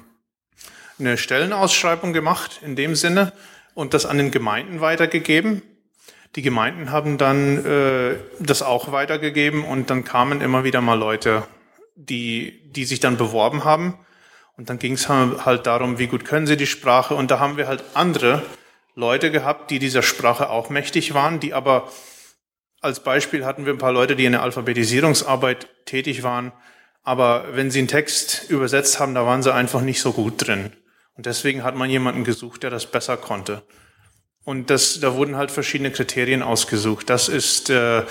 eine 1.00 1.18
Stellenausschreibung 1.18 2.13
gemacht 2.13 2.60
in 2.63 2.76
dem 2.76 2.96
Sinne 2.96 3.34
und 3.74 3.94
das 3.94 4.06
an 4.06 4.18
den 4.18 4.32
Gemeinden 4.32 4.82
weitergegeben. 4.82 5.62
Die 6.36 6.41
Gemeinden 6.41 6.91
haben 6.91 7.18
dann 7.18 7.65
äh, 7.65 8.15
das 8.39 8.62
auch 8.62 8.91
weitergegeben 8.91 9.63
und 9.63 9.89
dann 9.89 10.04
kamen 10.04 10.41
immer 10.41 10.65
wieder 10.65 10.82
mal 10.82 11.00
Leute, 11.00 11.44
die, 11.96 12.62
die 12.72 12.84
sich 12.84 13.00
dann 13.00 13.15
beworben 13.15 13.63
haben. 13.63 13.98
Und 14.58 14.70
dann 14.70 14.80
ging 14.80 14.94
es 14.94 15.10
halt 15.10 15.68
darum, 15.68 16.00
wie 16.00 16.08
gut 16.08 16.26
können 16.26 16.48
sie 16.48 16.58
die 16.58 16.68
Sprache. 16.68 17.13
Und 17.13 17.32
da 17.32 17.39
haben 17.39 17.58
wir 17.58 17.68
halt 17.68 17.84
andere 17.94 18.41
Leute 18.96 19.32
gehabt, 19.32 19.72
die 19.72 19.80
dieser 19.80 20.02
Sprache 20.02 20.50
auch 20.50 20.70
mächtig 20.70 21.13
waren, 21.13 21.39
die 21.39 21.54
aber 21.54 21.91
als 22.82 23.02
Beispiel 23.02 23.46
hatten 23.46 23.65
wir 23.65 23.74
ein 23.74 23.80
paar 23.80 23.91
Leute, 23.91 24.15
die 24.15 24.26
in 24.26 24.34
der 24.34 24.44
Alphabetisierungsarbeit 24.44 25.68
tätig 25.86 26.24
waren. 26.24 26.54
Aber 27.04 27.46
wenn 27.54 27.72
sie 27.72 27.80
einen 27.80 27.88
Text 27.88 28.46
übersetzt 28.50 29.00
haben, 29.00 29.13
da 29.15 29.26
waren 29.26 29.44
sie 29.44 29.54
einfach 29.54 29.82
nicht 29.82 30.02
so 30.02 30.13
gut 30.13 30.48
drin. 30.48 30.72
Und 31.15 31.26
deswegen 31.26 31.63
hat 31.63 31.76
man 31.76 31.89
jemanden 31.89 32.24
gesucht, 32.24 32.63
der 32.63 32.70
das 32.70 32.86
besser 32.86 33.18
konnte. 33.18 33.63
Und 34.44 34.70
das, 34.70 35.00
da 35.00 35.15
wurden 35.15 35.36
halt 35.36 35.52
verschiedene 35.52 35.91
Kriterien 35.91 36.44
ausgesucht. 36.44 37.10
Das 37.10 37.28
ist 37.28 37.70
äh, 37.70 38.04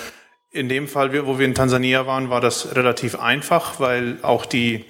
in 0.51 0.69
dem 0.69 0.87
Fall, 0.87 1.25
wo 1.25 1.39
wir 1.39 1.45
in 1.45 1.55
Tansania 1.55 2.05
waren, 2.05 2.29
war 2.29 2.41
das 2.41 2.75
relativ 2.75 3.17
einfach, 3.17 3.79
weil 3.79 4.19
auch 4.21 4.45
die 4.45 4.85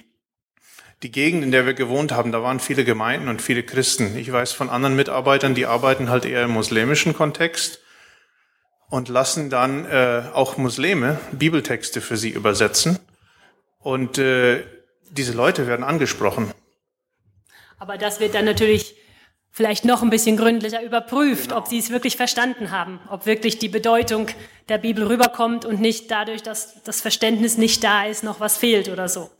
die 1.02 1.10
Gegend, 1.10 1.44
in 1.44 1.50
der 1.50 1.66
wir 1.66 1.74
gewohnt 1.74 2.12
haben, 2.12 2.32
da 2.32 2.42
waren 2.42 2.60
viele 2.60 2.84
Gemeinden 2.84 3.28
und 3.28 3.42
viele 3.42 3.62
Christen. 3.62 4.16
Ich 4.16 4.32
weiß 4.32 4.52
von 4.52 4.70
anderen 4.70 4.96
Mitarbeitern, 4.96 5.54
die 5.54 5.66
arbeiten 5.66 6.08
halt 6.08 6.24
eher 6.24 6.44
im 6.44 6.52
muslimischen 6.52 7.14
Kontext 7.14 7.80
und 8.88 9.08
lassen 9.08 9.50
dann 9.50 9.84
äh, 9.84 10.22
auch 10.32 10.56
Muslime 10.56 11.18
Bibeltexte 11.32 12.00
für 12.00 12.16
sie 12.16 12.30
übersetzen. 12.30 12.98
Und 13.78 14.18
äh, 14.18 14.64
diese 15.10 15.32
Leute 15.32 15.66
werden 15.66 15.84
angesprochen. 15.84 16.50
Aber 17.78 17.98
das 17.98 18.20
wird 18.20 18.34
dann 18.34 18.44
natürlich 18.44 18.96
vielleicht 19.50 19.84
noch 19.84 20.02
ein 20.02 20.10
bisschen 20.10 20.36
gründlicher 20.36 20.82
überprüft, 20.82 21.48
genau. 21.48 21.58
ob 21.58 21.68
sie 21.68 21.78
es 21.78 21.90
wirklich 21.90 22.16
verstanden 22.16 22.70
haben, 22.70 23.00
ob 23.08 23.26
wirklich 23.26 23.58
die 23.58 23.68
Bedeutung 23.68 24.28
der 24.68 24.78
Bibel 24.78 25.06
rüberkommt 25.06 25.64
und 25.64 25.80
nicht 25.80 26.10
dadurch, 26.10 26.42
dass 26.42 26.82
das 26.82 27.00
Verständnis 27.00 27.56
nicht 27.56 27.82
da 27.84 28.04
ist, 28.04 28.24
noch 28.24 28.40
was 28.40 28.56
fehlt 28.56 28.88
oder 28.88 29.08
so. 29.08 29.30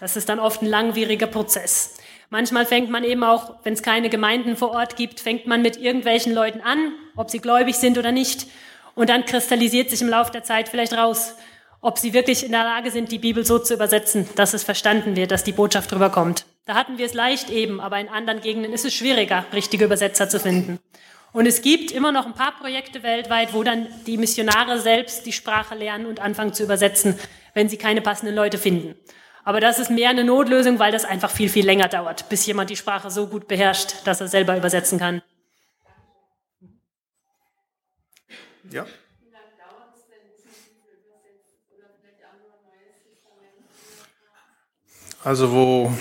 Das 0.00 0.16
ist 0.16 0.28
dann 0.28 0.40
oft 0.40 0.62
ein 0.62 0.66
langwieriger 0.66 1.26
Prozess. 1.26 1.94
Manchmal 2.30 2.66
fängt 2.66 2.90
man 2.90 3.04
eben 3.04 3.22
auch, 3.22 3.56
wenn 3.62 3.74
es 3.74 3.82
keine 3.82 4.10
Gemeinden 4.10 4.56
vor 4.56 4.70
Ort 4.70 4.96
gibt, 4.96 5.20
fängt 5.20 5.46
man 5.46 5.62
mit 5.62 5.76
irgendwelchen 5.76 6.34
Leuten 6.34 6.60
an, 6.60 6.92
ob 7.16 7.30
sie 7.30 7.38
gläubig 7.38 7.76
sind 7.76 7.96
oder 7.96 8.12
nicht. 8.12 8.46
Und 8.94 9.08
dann 9.08 9.24
kristallisiert 9.24 9.90
sich 9.90 10.02
im 10.02 10.08
Laufe 10.08 10.32
der 10.32 10.42
Zeit 10.42 10.68
vielleicht 10.68 10.94
raus, 10.94 11.34
ob 11.80 11.98
sie 11.98 12.12
wirklich 12.12 12.44
in 12.44 12.52
der 12.52 12.64
Lage 12.64 12.90
sind, 12.90 13.12
die 13.12 13.18
Bibel 13.18 13.44
so 13.44 13.58
zu 13.58 13.74
übersetzen, 13.74 14.28
dass 14.36 14.54
es 14.54 14.64
verstanden 14.64 15.16
wird, 15.16 15.30
dass 15.30 15.44
die 15.44 15.52
Botschaft 15.52 15.92
rüberkommt. 15.92 16.46
Da 16.64 16.74
hatten 16.74 16.96
wir 16.96 17.04
es 17.04 17.14
leicht 17.14 17.50
eben, 17.50 17.80
aber 17.80 18.00
in 18.00 18.08
anderen 18.08 18.40
Gegenden 18.40 18.72
ist 18.72 18.86
es 18.86 18.94
schwieriger, 18.94 19.44
richtige 19.52 19.84
Übersetzer 19.84 20.28
zu 20.28 20.40
finden. 20.40 20.78
Und 21.32 21.46
es 21.46 21.62
gibt 21.62 21.90
immer 21.90 22.10
noch 22.10 22.26
ein 22.26 22.32
paar 22.32 22.56
Projekte 22.58 23.02
weltweit, 23.02 23.52
wo 23.52 23.62
dann 23.64 23.86
die 24.06 24.16
Missionare 24.16 24.80
selbst 24.80 25.26
die 25.26 25.32
Sprache 25.32 25.74
lernen 25.74 26.06
und 26.06 26.20
anfangen 26.20 26.54
zu 26.54 26.62
übersetzen, 26.62 27.18
wenn 27.52 27.68
sie 27.68 27.76
keine 27.76 28.00
passenden 28.00 28.34
Leute 28.34 28.56
finden. 28.56 28.94
Aber 29.44 29.60
das 29.60 29.78
ist 29.78 29.90
mehr 29.90 30.10
eine 30.10 30.24
Notlösung, 30.24 30.78
weil 30.78 30.92
das 30.92 31.04
einfach 31.04 31.30
viel, 31.30 31.48
viel 31.48 31.66
länger 31.66 31.88
dauert, 31.88 32.28
bis 32.28 32.46
jemand 32.46 32.70
die 32.70 32.76
Sprache 32.76 33.10
so 33.10 33.26
gut 33.26 33.46
beherrscht, 33.46 33.94
dass 34.04 34.20
er 34.20 34.28
selber 34.28 34.56
übersetzen 34.56 34.98
kann. 34.98 35.22
Ja. 38.70 38.86
Also 45.22 45.52
wo 45.52 45.92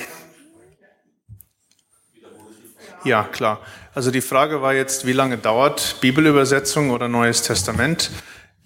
ja, 3.06 3.23
klar. 3.23 3.60
Also 3.93 4.12
die 4.12 4.21
Frage 4.21 4.62
war 4.62 4.73
jetzt, 4.73 5.06
wie 5.06 5.12
lange 5.12 5.38
dauert 5.38 5.97
Bibelübersetzung 5.99 6.89
oder 6.89 7.10
Neues 7.10 7.41
Testament? 7.41 8.12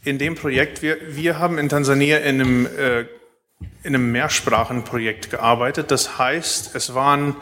In 0.04 0.20
dem 0.20 0.36
Projekt, 0.36 0.84
wir, 0.84 0.98
wir 1.16 1.40
haben 1.40 1.58
in 1.58 1.70
Tansania 1.70 2.20
in 2.20 2.40
einem, 2.40 2.66
äh, 2.66 3.06
in 3.88 3.96
einem 3.96 4.12
Mehrsprachenprojekt 4.12 5.32
gearbeitet. 5.32 5.92
Das 5.92 6.18
heißt, 6.18 6.76
es 6.76 6.94
waren, 6.94 7.38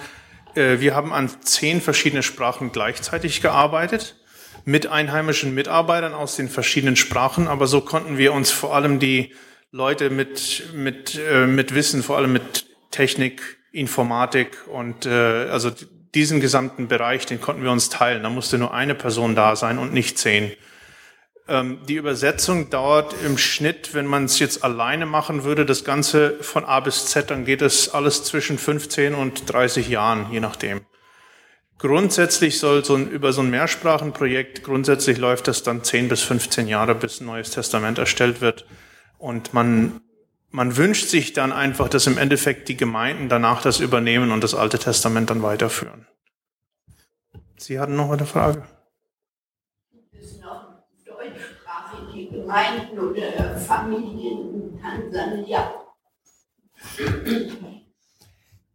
äh, 0.53 0.79
wir 0.79 0.95
haben 0.95 1.12
an 1.12 1.29
zehn 1.41 1.81
verschiedene 1.81 2.21
Sprachen 2.21 2.71
gleichzeitig 2.71 3.41
gearbeitet 3.41 4.15
mit 4.63 4.86
einheimischen 4.88 5.55
Mitarbeitern 5.55 6.13
aus 6.13 6.36
den 6.36 6.47
verschiedenen 6.47 6.95
Sprachen, 6.95 7.47
aber 7.47 7.65
so 7.65 7.81
konnten 7.81 8.19
wir 8.19 8.31
uns 8.31 8.51
vor 8.51 8.75
allem 8.75 8.99
die 8.99 9.34
Leute 9.71 10.12
mit, 10.12 10.71
mit, 10.73 11.19
äh, 11.19 11.47
mit 11.47 11.73
Wissen, 11.73 12.03
vor 12.03 12.17
allem 12.17 12.34
mit 12.34 12.67
Technik, 12.91 13.58
Informatik 13.71 14.67
und 14.67 15.08
äh, 15.08 15.10
also 15.49 15.71
diesen 16.13 16.39
gesamten 16.39 16.88
Bereich, 16.88 17.25
den 17.25 17.41
konnten 17.41 17.63
wir 17.63 17.71
uns 17.71 17.89
teilen. 17.89 18.23
Da 18.23 18.29
musste 18.29 18.58
nur 18.58 18.73
eine 18.73 18.95
Person 18.95 19.36
da 19.36 19.55
sein 19.55 19.79
und 19.79 19.93
nicht 19.93 20.17
zehn. 20.17 20.51
Ähm, 21.47 21.79
die 21.88 21.95
Übersetzung 21.95 22.69
dauert 22.69 23.15
im 23.23 23.38
Schnitt, 23.38 23.93
wenn 23.93 24.05
man 24.05 24.25
es 24.25 24.39
jetzt 24.39 24.63
alleine 24.63 25.05
machen 25.05 25.43
würde, 25.43 25.65
das 25.65 25.84
Ganze 25.84 26.38
von 26.41 26.65
A 26.65 26.79
bis 26.79 27.05
Z, 27.08 27.29
dann 27.29 27.45
geht 27.45 27.62
es 27.62 27.93
alles 27.93 28.23
zwischen 28.23 28.58
15 28.58 29.13
und 29.13 29.51
30 29.51 29.88
Jahren, 29.89 30.31
je 30.31 30.39
nachdem. 30.39 30.81
Grundsätzlich 31.77 32.60
soll 32.60 32.84
so 32.84 32.95
ein, 32.95 33.10
über 33.10 33.34
so 33.34 33.41
ein 33.41 33.49
Mehrsprachenprojekt, 33.49 34.63
grundsätzlich 34.63 35.17
läuft 35.17 35.47
das 35.47 35.62
dann 35.62 35.84
10 35.84 36.10
bis 36.10 36.21
15 36.23 36.67
Jahre, 36.67 36.95
bis 36.95 37.21
ein 37.21 37.25
neues 37.25 37.51
Testament 37.51 37.99
erstellt 37.99 38.41
wird. 38.41 38.65
Und 39.17 39.53
man 39.53 40.01
man 40.55 40.77
wünscht 40.77 41.10
sich 41.10 41.34
dann 41.34 41.51
einfach, 41.51 41.89
dass 41.89 42.08
im 42.08 42.17
Endeffekt 42.17 42.69
die 42.69 42.77
Gemeinden 42.77 43.27
danach 43.27 43.62
das 43.62 43.81
übernehmen 43.81 44.31
und 44.31 44.41
das 44.41 44.55
Alte 44.55 44.79
Testament 44.79 45.29
dann 45.29 45.43
weiterführen. 45.43 46.08
Sie 47.58 47.77
hatten 47.77 47.97
noch 47.97 48.10
eine 48.10 48.25
Frage. 48.25 48.63
Gibt 49.91 50.23
es 50.23 50.39
noch 50.39 50.77
deutschsprachige 51.05 52.35
Gemeinden 52.45 52.99
oder 52.99 53.58
Familien 53.58 54.53
in 54.53 54.79
Tansania? 54.79 55.73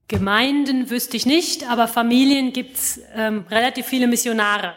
Gemeinden 0.08 0.90
wüsste 0.90 1.16
ich 1.16 1.24
nicht, 1.24 1.70
aber 1.70 1.86
Familien 1.86 2.52
gibt 2.52 2.76
es 2.76 3.00
ähm, 3.14 3.46
relativ 3.48 3.86
viele 3.86 4.08
Missionare. 4.08 4.74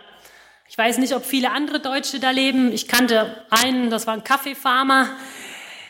Ich 0.69 0.77
weiß 0.77 0.99
nicht, 0.99 1.15
ob 1.15 1.25
viele 1.25 1.49
andere 1.51 1.79
Deutsche 1.79 2.19
da 2.19 2.29
leben. 2.29 2.71
Ich 2.71 2.87
kannte 2.87 3.43
einen, 3.49 3.89
das 3.89 4.05
war 4.05 4.13
ein 4.13 4.23
Kaffeefarmer, 4.23 5.09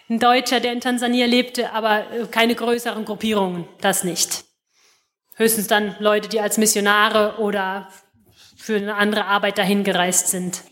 ein 0.09 0.19
Deutscher, 0.19 0.61
der 0.61 0.71
in 0.71 0.79
Tansania 0.79 1.25
lebte, 1.25 1.73
aber 1.73 2.09
äh, 2.09 2.25
keine 2.31 2.55
größeren 2.55 3.03
Gruppierungen, 3.03 3.67
das 3.81 4.05
nicht. 4.05 4.45
Höchstens 5.35 5.67
dann 5.67 5.97
Leute, 5.99 6.29
die 6.29 6.39
als 6.39 6.57
Missionare 6.57 7.35
oder 7.39 7.89
für 8.55 8.77
eine 8.77 8.95
andere 8.95 9.25
Arbeit 9.25 9.57
dahin 9.57 9.83
gereist 9.83 10.29
sind. 10.29 10.63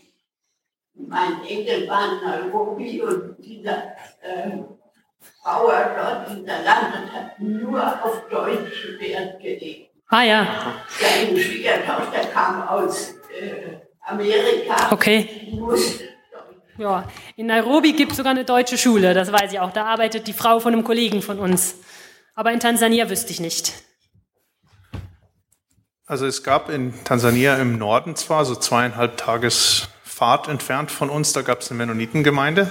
Mein 0.94 1.44
Enkel 1.44 1.88
war 1.88 2.12
in 2.12 2.28
Nairobi 2.28 3.00
und 3.00 3.36
dieser 3.38 3.94
äh, 4.20 4.58
Bauer 5.44 5.90
dort, 5.96 6.38
dieser 6.38 6.62
Landwirt, 6.62 7.12
hat 7.12 7.40
nur 7.40 8.04
auf 8.04 8.28
Deutsch 8.30 8.98
Wert 8.98 9.40
gelegt. 9.40 9.90
Ah 10.08 10.22
ja. 10.22 10.46
Sein 10.88 11.36
Schwiegertochter 11.36 12.26
kam 12.32 12.68
aus 12.68 13.14
äh, 13.40 13.78
Amerika. 14.02 14.92
Okay. 14.92 15.50
Ja, 16.78 17.08
in 17.36 17.46
Nairobi 17.46 17.92
gibt 17.92 18.12
es 18.12 18.18
sogar 18.18 18.32
eine 18.32 18.44
deutsche 18.44 18.76
Schule, 18.76 19.14
das 19.14 19.32
weiß 19.32 19.52
ich 19.52 19.60
auch. 19.60 19.72
Da 19.72 19.84
arbeitet 19.84 20.26
die 20.26 20.32
Frau 20.32 20.58
von 20.60 20.72
einem 20.72 20.84
Kollegen 20.84 21.22
von 21.22 21.38
uns. 21.38 21.76
Aber 22.34 22.52
in 22.52 22.60
Tansania 22.60 23.08
wüsste 23.08 23.30
ich 23.30 23.40
nicht. 23.40 23.72
Also 26.06 26.26
es 26.26 26.42
gab 26.42 26.68
in 26.68 26.92
Tansania 27.04 27.56
im 27.56 27.78
Norden 27.78 28.16
zwar 28.16 28.44
so 28.44 28.54
zweieinhalb 28.54 29.16
Tages 29.16 29.88
Fahrt 30.12 30.46
entfernt 30.46 30.90
von 30.90 31.08
uns, 31.08 31.32
da 31.32 31.40
gab 31.40 31.62
es 31.62 31.70
eine 31.70 31.78
Mennonitengemeinde. 31.78 32.70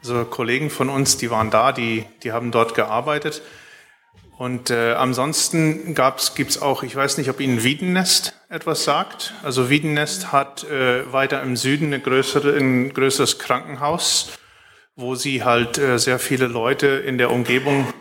Also 0.00 0.24
Kollegen 0.24 0.70
von 0.70 0.88
uns, 0.88 1.16
die 1.16 1.30
waren 1.30 1.50
da, 1.50 1.72
die, 1.72 2.04
die 2.22 2.30
haben 2.30 2.52
dort 2.52 2.74
gearbeitet. 2.74 3.42
Und 4.38 4.70
äh, 4.70 4.92
ansonsten 4.92 5.94
gibt 5.94 6.50
es 6.50 6.62
auch, 6.62 6.84
ich 6.84 6.94
weiß 6.94 7.18
nicht, 7.18 7.28
ob 7.28 7.40
Ihnen 7.40 7.64
Wiedennest 7.64 8.34
etwas 8.48 8.84
sagt. 8.84 9.34
Also 9.42 9.68
Wiedennest 9.68 10.30
hat 10.30 10.62
äh, 10.64 11.12
weiter 11.12 11.42
im 11.42 11.56
Süden 11.56 11.86
eine 11.86 12.00
größere, 12.00 12.56
ein 12.56 12.94
größeres 12.94 13.40
Krankenhaus, 13.40 14.30
wo 14.94 15.16
sie 15.16 15.42
halt 15.42 15.78
äh, 15.78 15.98
sehr 15.98 16.20
viele 16.20 16.46
Leute 16.46 16.86
in 16.86 17.18
der 17.18 17.32
Umgebung 17.32 17.92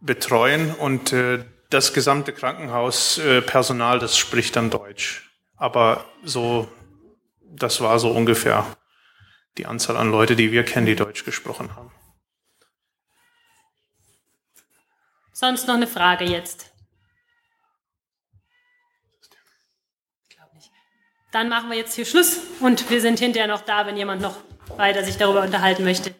betreuen 0.00 0.74
und 0.74 1.12
äh, 1.14 1.44
das 1.70 1.94
gesamte 1.94 2.32
Krankenhauspersonal, 2.32 3.96
äh, 3.96 4.00
das 4.00 4.18
spricht 4.18 4.56
dann 4.56 4.68
Deutsch. 4.68 5.30
Aber 5.56 6.04
so, 6.24 6.68
das 7.50 7.80
war 7.80 7.98
so 7.98 8.10
ungefähr 8.10 8.76
die 9.56 9.66
Anzahl 9.66 9.96
an 9.96 10.10
Leute, 10.10 10.36
die 10.36 10.52
wir 10.52 10.64
kennen, 10.64 10.86
die 10.86 10.96
Deutsch 10.96 11.24
gesprochen 11.24 11.74
haben. 11.74 11.92
Sonst 15.32 15.66
noch 15.66 15.74
eine 15.74 15.86
Frage 15.86 16.24
jetzt? 16.24 16.72
Dann 21.30 21.48
machen 21.48 21.70
wir 21.70 21.76
jetzt 21.76 21.94
hier 21.94 22.06
Schluss 22.06 22.38
und 22.60 22.88
wir 22.88 23.00
sind 23.00 23.18
hinterher 23.18 23.48
noch 23.48 23.60
da, 23.60 23.86
wenn 23.86 23.96
jemand 23.96 24.22
noch 24.22 24.36
weiter 24.76 25.04
sich 25.04 25.16
darüber 25.16 25.42
unterhalten 25.42 25.84
möchte. 25.84 26.14